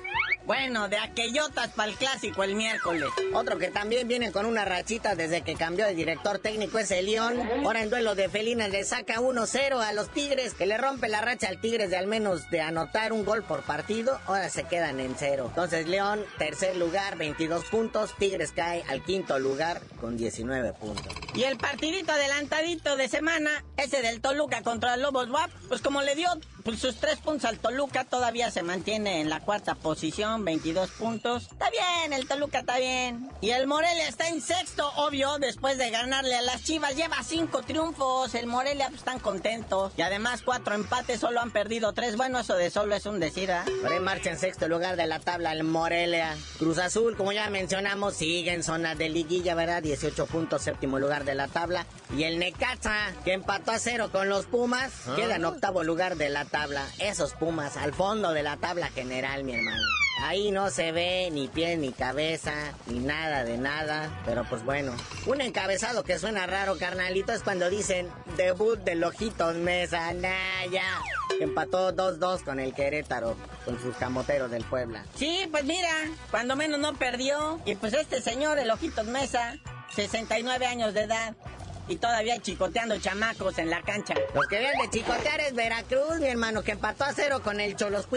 bueno, 0.46 0.90
de 0.90 0.98
aquellotas 0.98 1.70
para 1.70 1.90
el 1.90 1.98
clásico 1.98 2.44
el 2.44 2.56
miércoles. 2.56 3.10
Otro 3.34 3.58
que 3.58 3.70
también 3.70 4.08
viene 4.08 4.32
con 4.32 4.46
una 4.46 4.66
rachita 4.66 5.16
desde 5.16 5.42
que 5.42 5.56
cambió 5.56 5.86
de 5.86 5.96
director 5.96 6.40
técnico 6.40 6.80
es 6.80 6.92
el 6.92 7.06
León. 7.06 7.40
Ahora 7.64 7.82
en 7.82 7.90
duelo 7.90 8.16
de 8.16 8.30
felinas 8.30 8.70
le 8.70 8.84
saca 8.84 9.20
1-0 9.20 9.82
a 9.82 9.94
los 9.94 10.10
Tigres, 10.10 10.54
que 10.54 10.66
le 10.66 10.78
rompe 10.78 11.08
la 11.08 11.22
racha 11.22 11.48
al 11.48 11.62
Tigres 11.62 11.90
de 11.90 11.98
al 11.98 12.08
menos 12.08 12.50
de 12.50 12.62
anotar 12.62 13.14
un 13.14 13.26
gol 13.26 13.44
por 13.44 13.64
partido. 13.64 14.20
Ahora 14.26 14.50
se 14.50 14.64
quedan 14.64 15.00
en 15.00 15.16
cero. 15.18 15.46
Entonces 15.48 15.88
León, 15.88 16.24
tercer 16.38 16.76
lugar, 16.76 17.18
22 17.18 17.66
puntos. 17.66 18.16
Tigres 18.18 18.52
cae 18.52 18.84
al 18.90 19.04
quinto 19.04 19.40
lugar 19.40 19.82
con 20.00 20.18
19 20.18 20.74
puntos. 20.74 21.23
Y 21.36 21.44
el 21.44 21.58
partidito 21.58 22.12
adelantadito 22.12 22.96
de 22.96 23.10
semana, 23.10 23.50
ese 23.76 24.04
del 24.04 24.22
Toluca 24.22 24.62
contra 24.62 24.94
el 24.94 25.02
Lobos 25.02 25.32
WAP, 25.32 25.50
pues 25.68 25.82
como 25.82 26.04
le 26.04 26.14
dio 26.14 26.30
pues, 26.64 26.80
sus 26.80 26.98
tres 26.98 27.18
puntos 27.18 27.46
al 27.46 27.58
Toluca, 27.58 28.06
todavía 28.06 28.52
se 28.52 28.62
mantiene 28.62 29.20
en 29.20 29.32
la 29.32 29.40
cuarta 29.40 29.74
posición 29.74 30.46
22 30.46 30.92
puntos. 30.92 31.48
Está 31.52 31.72
bien, 31.72 32.14
el 32.14 32.28
Toluca 32.28 32.60
está 32.60 32.78
bien. 32.78 33.32
Y 33.42 33.50
el 33.50 33.66
Morelia 33.66 34.08
está 34.08 34.30
en 34.30 34.42
sexto, 34.42 34.88
obvio, 34.96 35.40
después 35.40 35.80
de 35.80 35.90
ganarle 35.90 36.36
a 36.36 36.44
las 36.44 36.64
Chivas. 36.64 36.96
Lleva 36.96 37.24
cinco 37.24 37.64
triunfos. 37.64 38.36
El 38.36 38.46
Morelia 38.46 38.90
pues, 38.90 39.00
están 39.00 39.20
contentos. 39.20 39.92
Y 39.98 40.04
además 40.04 40.44
cuatro 40.44 40.76
empates, 40.76 41.20
solo 41.20 41.42
han 41.42 41.50
perdido 41.50 41.94
tres. 41.94 42.16
Bueno, 42.16 42.40
eso 42.40 42.56
de 42.56 42.70
solo 42.70 42.94
es 42.94 43.08
un 43.08 43.20
decir, 43.20 43.52
¿ah? 43.52 43.66
En 43.92 44.04
marcha 44.04 44.30
en 44.30 44.38
sexto 44.38 44.68
lugar 44.68 44.98
de 44.98 45.08
la 45.08 45.20
tabla 45.20 45.52
el 45.52 45.64
Morelia. 45.64 46.38
Cruz 46.60 46.78
Azul, 46.78 47.18
como 47.18 47.32
ya 47.32 47.50
mencionamos, 47.50 48.14
sigue 48.14 48.54
en 48.54 48.64
zona 48.64 48.94
de 48.94 49.10
liguilla, 49.10 49.56
¿verdad? 49.56 49.82
18 49.82 50.28
puntos, 50.28 50.62
séptimo 50.62 51.00
lugar 51.00 51.23
de 51.26 51.36
la 51.36 51.48
tabla. 51.48 51.86
Y 52.16 52.24
el 52.24 52.40
Necaxa, 52.40 53.14
que 53.24 53.34
empató 53.34 53.72
a 53.72 53.80
cero 53.80 54.10
con 54.12 54.30
los 54.30 54.46
Pumas, 54.46 54.92
ah. 55.08 55.16
queda 55.16 55.36
en 55.36 55.46
octavo 55.46 55.84
lugar 55.84 56.16
de 56.16 56.30
la 56.30 56.46
tabla. 56.46 56.86
Esos 57.00 57.34
Pumas 57.34 57.78
al 57.78 57.94
fondo 57.94 58.32
de 58.34 58.44
la 58.44 58.58
tabla 58.58 58.88
general, 58.90 59.44
mi 59.44 59.56
hermano. 59.56 59.84
Ahí 60.22 60.52
no 60.52 60.70
se 60.70 60.92
ve 60.92 61.30
ni 61.32 61.48
pie 61.48 61.76
ni 61.76 61.92
cabeza, 61.92 62.54
ni 62.86 63.00
nada 63.00 63.44
de 63.44 63.58
nada. 63.58 64.22
Pero 64.26 64.46
pues 64.48 64.64
bueno, 64.64 64.94
un 65.26 65.42
encabezado 65.42 66.04
que 66.04 66.20
suena 66.20 66.46
raro, 66.46 66.78
carnalito, 66.78 67.34
es 67.34 67.42
cuando 67.42 67.70
dicen 67.70 68.08
debut 68.38 68.80
del 68.80 69.04
Ojitos 69.04 69.56
Mesa. 69.56 70.14
Nah, 70.14 70.66
ya. 70.72 71.02
Empató 71.40 71.94
2-2 71.94 72.44
con 72.44 72.60
el 72.60 72.74
Querétaro, 72.74 73.36
con 73.66 73.82
sus 73.82 73.96
camoteros 73.96 74.52
del 74.52 74.64
Puebla. 74.64 75.04
Sí, 75.16 75.48
pues 75.50 75.66
mira, 75.66 75.90
cuando 76.30 76.56
menos 76.56 76.80
no 76.80 76.94
perdió. 76.94 77.60
Y 77.66 77.76
pues 77.76 77.94
este 77.94 78.22
señor, 78.22 78.60
el 78.60 78.70
Ojitos 78.70 79.08
Mesa, 79.08 79.56
69 79.92 80.66
años 80.66 80.94
de 80.94 81.02
edad 81.02 81.36
y 81.88 81.98
todavía 81.98 82.40
chicoteando 82.40 82.98
chamacos 83.00 83.58
en 83.58 83.70
la 83.70 83.82
cancha. 83.82 84.16
Los 84.34 84.48
que 84.48 84.60
vienen 84.60 84.80
de 84.82 84.90
chicotear 84.90 85.40
es 85.42 85.54
Veracruz, 85.54 86.20
mi 86.20 86.28
hermano, 86.28 86.64
que 86.64 86.72
empató 86.72 87.04
a 87.04 87.14
cero 87.14 87.42
con 87.44 87.60
el 87.60 87.76
Cholos 87.76 88.08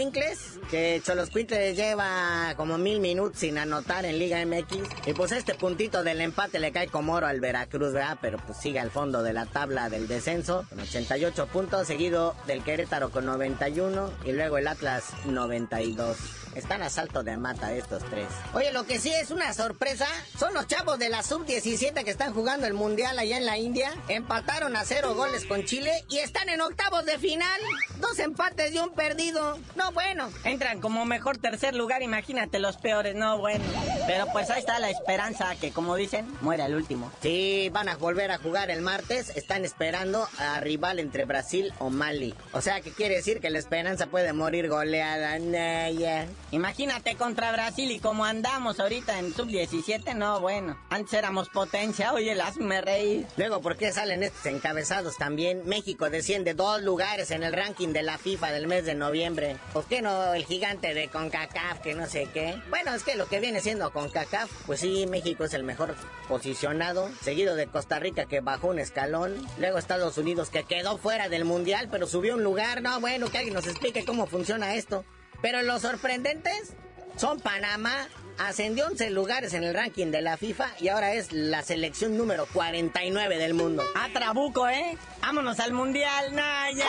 que 0.71 1.03
Cholos 1.05 1.31
lleva 1.33 2.55
como 2.57 2.79
mil 2.79 3.01
minutos 3.01 3.41
sin 3.41 3.59
anotar 3.59 4.05
en 4.05 4.19
Liga 4.19 4.45
MX. 4.45 5.07
Y 5.07 5.13
pues 5.15 5.33
este 5.33 5.55
puntito 5.55 6.05
del 6.05 6.21
empate 6.21 6.59
le 6.59 6.73
cae 6.73 6.89
como 6.89 7.15
oro 7.15 7.27
al 7.27 7.41
Veracruz, 7.41 7.93
¿verdad? 7.93 8.19
Pero 8.21 8.39
pues 8.39 8.59
sigue 8.59 8.79
al 8.79 8.91
fondo 8.91 9.23
de 9.23 9.33
la 9.33 9.47
tabla 9.47 9.89
del 9.89 10.07
descenso, 10.07 10.65
con 10.69 10.81
88 10.81 11.47
puntos, 11.47 11.87
seguido 11.87 12.37
del 12.47 12.63
Querétaro 12.63 13.11
con 13.11 13.27
91 13.27 14.13
y 14.25 14.33
luego 14.33 14.59
el 14.59 14.69
Atlas 14.69 15.05
92. 15.25 16.46
Están 16.57 16.83
a 16.83 16.89
salto 16.89 17.23
de 17.23 17.37
mata 17.37 17.73
estos 17.75 18.03
tres. 18.05 18.29
Oye, 18.55 18.73
lo 18.73 18.87
que 18.87 18.99
sí 18.99 19.13
es 19.13 19.31
una 19.31 19.53
sorpresa 19.53 20.07
son 20.39 20.55
los 20.55 20.67
chavos 20.67 20.99
de 20.99 21.11
la 21.11 21.23
sub-17 21.23 22.03
que 22.03 22.11
están 22.11 22.33
jugando 22.33 22.67
el 22.67 22.73
mundial 22.73 23.19
allá 23.19 23.37
en 23.37 23.45
la 23.45 23.59
India. 23.59 23.93
Empataron 24.09 24.75
a 24.75 24.85
cero 24.85 25.15
goles 25.15 25.45
con 25.45 25.65
Chile 25.65 25.93
y 26.09 26.19
están 26.19 26.49
en 26.49 26.63
octavos 26.63 27.05
de 27.05 27.19
final. 27.19 27.61
Dos 28.01 28.19
empates 28.21 28.73
y 28.73 28.79
un 28.79 28.95
perdido. 28.95 29.59
No, 29.75 29.93
bueno. 29.93 30.31
Entran 30.45 30.81
como 30.81 31.05
mejor 31.05 31.37
tercer 31.37 31.75
lugar, 31.75 32.03
imagínate 32.03 32.59
los 32.59 32.79
peores. 32.79 33.15
No, 33.15 33.37
bueno. 33.39 33.65
Pero 34.07 34.27
pues 34.33 34.49
ahí 34.49 34.61
está 34.61 34.79
la 34.79 34.89
esperanza 34.89 35.55
que, 35.57 35.73
como 35.73 35.95
dicen, 35.95 36.27
muere 36.41 36.65
el 36.65 36.75
último. 36.75 37.13
Sí, 37.21 37.69
van 37.71 37.91
a 37.91 37.97
volver 37.97 38.31
a 38.31 38.39
jugar 38.39 38.71
el 38.71 38.81
martes. 38.81 39.31
Están 39.37 39.67
esperando 39.67 40.27
a 40.39 40.61
rival 40.61 41.01
entre 41.01 41.27
Brasil 41.27 41.75
o 41.81 41.91
Mali. 41.91 42.35
O 42.53 42.63
sea, 42.63 42.81
que 42.81 42.93
quiere 42.93 43.17
decir 43.17 43.41
que 43.41 43.51
la 43.51 43.59
esperanza 43.59 44.07
puede 44.07 44.33
morir 44.33 44.69
goleada. 44.69 45.39
Naya. 45.39 46.27
Imagínate 46.53 47.17
contra 47.17 47.51
Brasil 47.51 47.91
y 47.91 47.99
como 47.99 48.25
andamos 48.25 48.79
ahorita 48.79 49.19
en 49.19 49.35
sub-17, 49.35 50.15
no, 50.15 50.41
bueno. 50.41 50.79
Antes 50.91 51.15
éramos 51.15 51.49
potencia, 51.49 52.13
oye, 52.13 52.37
las 52.37 52.57
me 52.59 52.81
reí. 52.81 53.27
Luego, 53.37 53.61
¿por 53.61 53.77
qué 53.77 53.93
salen 53.93 54.23
estos 54.23 54.47
encabezados 54.47 55.17
también? 55.17 55.63
México 55.67 56.09
desciende 56.09 56.55
dos 56.55 56.83
lugares 56.83 57.33
en 57.33 57.43
el 57.43 57.53
ranking 57.53 57.89
de 57.89 58.03
la 58.03 58.17
FIFA 58.17 58.53
del 58.53 58.69
mes 58.69 58.85
de 58.85 58.95
noviembre. 58.95 59.57
¿Por 59.73 59.87
qué 59.87 60.03
no 60.03 60.35
el 60.35 60.45
gigante 60.45 60.95
de 60.95 61.09
CONCACAF, 61.09 61.81
que 61.81 61.95
no 61.95 62.07
sé 62.07 62.29
qué? 62.33 62.61
Bueno, 62.71 62.95
es 62.95 63.03
que 63.03 63.17
lo 63.17 63.27
que 63.27 63.41
viene 63.41 63.61
siendo 63.61 63.91
CONCACAF, 63.91 64.51
pues 64.67 64.81
sí, 64.81 65.07
México 65.09 65.45
es 65.45 65.53
el 65.53 65.65
mejor 65.65 65.97
posicionado, 66.29 67.11
seguido 67.23 67.57
de 67.57 67.67
Costa 67.67 67.99
Rica 67.99 68.27
que 68.27 68.41
bajó 68.41 68.69
un 68.69 68.79
escalón, 68.79 69.35
luego 69.59 69.79
Estados 69.79 70.17
Unidos 70.17 70.51
que 70.51 70.63
quedó 70.63 70.97
fuera 70.97 71.29
del 71.29 71.45
Mundial, 71.45 71.89
pero 71.91 72.07
subió 72.07 72.35
un 72.35 72.45
lugar. 72.45 72.83
No, 72.83 73.01
bueno, 73.01 73.31
que 73.31 73.39
alguien 73.39 73.55
nos 73.55 73.67
explique 73.67 74.05
cómo 74.05 74.27
funciona 74.27 74.75
esto. 74.75 75.05
Pero 75.43 75.63
los 75.63 75.83
sorprendentes 75.83 76.75
son 77.17 77.41
Panamá, 77.41 78.09
ascendió 78.39 78.87
11 78.87 79.11
lugares 79.11 79.55
en 79.55 79.65
el 79.65 79.75
ranking 79.75 80.07
de 80.07 80.23
la 80.23 80.37
FIFA 80.37 80.69
y 80.81 80.89
ahora 80.89 81.15
es 81.15 81.33
la 81.33 81.63
selección 81.63 82.17
número 82.17 82.47
49 82.53 83.39
del 83.39 83.55
mundo. 83.55 83.83
A 83.95 84.09
Trabuco, 84.13 84.69
¿eh? 84.69 84.97
Vámonos 85.21 85.59
al 85.61 85.73
Mundial, 85.73 86.35
Naya. 86.35 86.87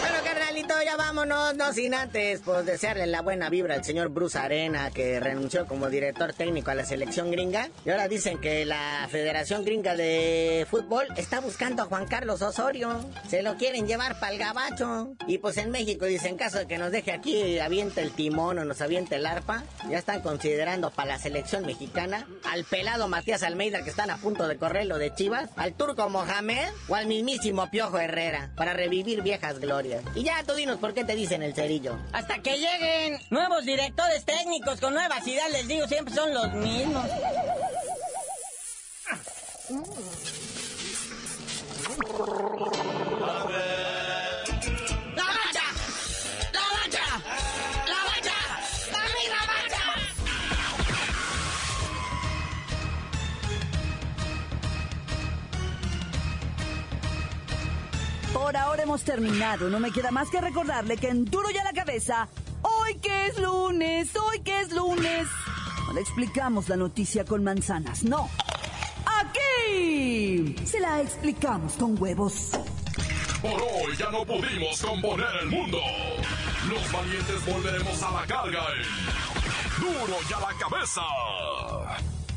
Bueno, 0.00 0.16
carnalito, 0.24 0.74
ya 0.84 0.96
vámonos, 0.96 1.54
no 1.56 1.72
sin 1.72 1.94
antes, 1.94 2.40
pues 2.44 2.64
desearle 2.64 3.06
la 3.06 3.22
buena 3.22 3.50
vibra 3.50 3.74
al 3.74 3.84
señor 3.84 4.08
Bruce 4.08 4.38
Arena, 4.38 4.90
que 4.90 5.20
renunció 5.20 5.66
como 5.66 5.90
director 5.90 6.32
técnico 6.32 6.70
a 6.70 6.74
la 6.74 6.84
selección 6.84 7.30
gringa. 7.30 7.68
Y 7.84 7.90
ahora 7.90 8.08
dicen 8.08 8.40
que 8.40 8.64
la 8.64 9.06
Federación 9.10 9.64
Gringa 9.64 9.96
de 9.96 10.66
Fútbol 10.70 11.06
está 11.16 11.40
buscando 11.40 11.82
a 11.82 11.86
Juan 11.86 12.06
Carlos 12.06 12.42
Osorio. 12.42 13.04
Se 13.28 13.42
lo 13.42 13.56
quieren 13.56 13.86
llevar 13.86 14.18
para 14.20 14.32
el 14.32 14.38
gabacho. 14.38 15.14
Y 15.26 15.38
pues 15.38 15.56
en 15.56 15.70
México 15.70 16.06
dicen, 16.06 16.36
caso 16.36 16.58
de 16.58 16.66
que 16.66 16.78
nos 16.78 16.92
deje 16.92 17.12
aquí, 17.12 17.58
aviente 17.58 18.00
el 18.00 18.12
timón 18.12 18.58
o 18.58 18.64
nos 18.64 18.80
aviente 18.80 19.16
el 19.16 19.26
arpa, 19.26 19.64
ya 19.88 19.98
están 19.98 20.20
considerando 20.20 20.90
para 20.90 21.12
la 21.12 21.18
selección 21.18 21.64
mexicana 21.66 22.26
al 22.44 22.64
pelado 22.64 23.08
Matías 23.08 23.42
Almeida, 23.42 23.82
que 23.82 23.90
están 23.90 24.10
a 24.10 24.18
punto 24.18 24.46
de 24.46 24.56
correr 24.56 24.86
lo 24.86 24.98
de 24.98 25.14
Chivas, 25.14 25.50
al 25.56 25.74
turco 25.74 26.08
Mohamed 26.08 26.68
o 26.88 26.94
al 26.94 27.06
mismísimo 27.06 27.70
Piojo 27.70 27.98
Herrera, 27.98 28.50
para 28.56 28.72
revivir 28.72 29.22
viejas 29.22 29.58
glorias. 29.58 30.02
Y 30.14 30.24
ya 30.24 30.42
tú 30.44 30.54
dinos 30.54 30.78
por 30.78 30.94
qué 30.94 31.04
te 31.04 31.14
dicen 31.14 31.42
el 31.42 31.54
cerillo. 31.54 31.98
Hasta 32.12 32.38
que 32.38 32.58
lleguen 32.58 33.18
nuevos 33.30 33.64
directores 33.64 34.24
técnicos 34.24 34.80
con 34.80 34.94
nuevas 34.94 35.26
ideas, 35.26 35.50
les 35.50 35.68
digo, 35.68 35.86
siempre 35.86 36.14
son 36.14 36.34
los 36.34 36.52
mismos. 36.54 37.06
Por 58.50 58.56
ahora 58.56 58.82
hemos 58.82 59.04
terminado. 59.04 59.70
No 59.70 59.78
me 59.78 59.92
queda 59.92 60.10
más 60.10 60.28
que 60.28 60.40
recordarle 60.40 60.96
que 60.96 61.08
en 61.08 61.24
duro 61.24 61.50
ya 61.50 61.62
la 61.62 61.72
cabeza, 61.72 62.26
hoy 62.62 62.96
que 62.96 63.28
es 63.28 63.38
lunes, 63.38 64.10
hoy 64.16 64.40
que 64.40 64.62
es 64.62 64.72
lunes. 64.72 65.28
No 65.86 65.92
le 65.92 66.00
explicamos 66.00 66.68
la 66.68 66.74
noticia 66.74 67.24
con 67.24 67.44
manzanas, 67.44 68.02
no. 68.02 68.28
Aquí 69.06 70.56
se 70.64 70.80
la 70.80 71.00
explicamos 71.00 71.74
con 71.74 72.02
huevos. 72.02 72.50
Por 73.40 73.52
hoy 73.52 73.96
ya 73.96 74.10
no 74.10 74.24
pudimos 74.24 74.82
componer 74.82 75.28
el 75.42 75.48
mundo. 75.48 75.78
Los 76.68 76.90
valientes 76.90 77.46
volveremos 77.46 78.02
a 78.02 78.10
la 78.10 78.26
carga. 78.26 78.64
Duro 79.78 80.16
ya 80.28 80.40
la 80.40 80.52
cabeza. 80.58 82.19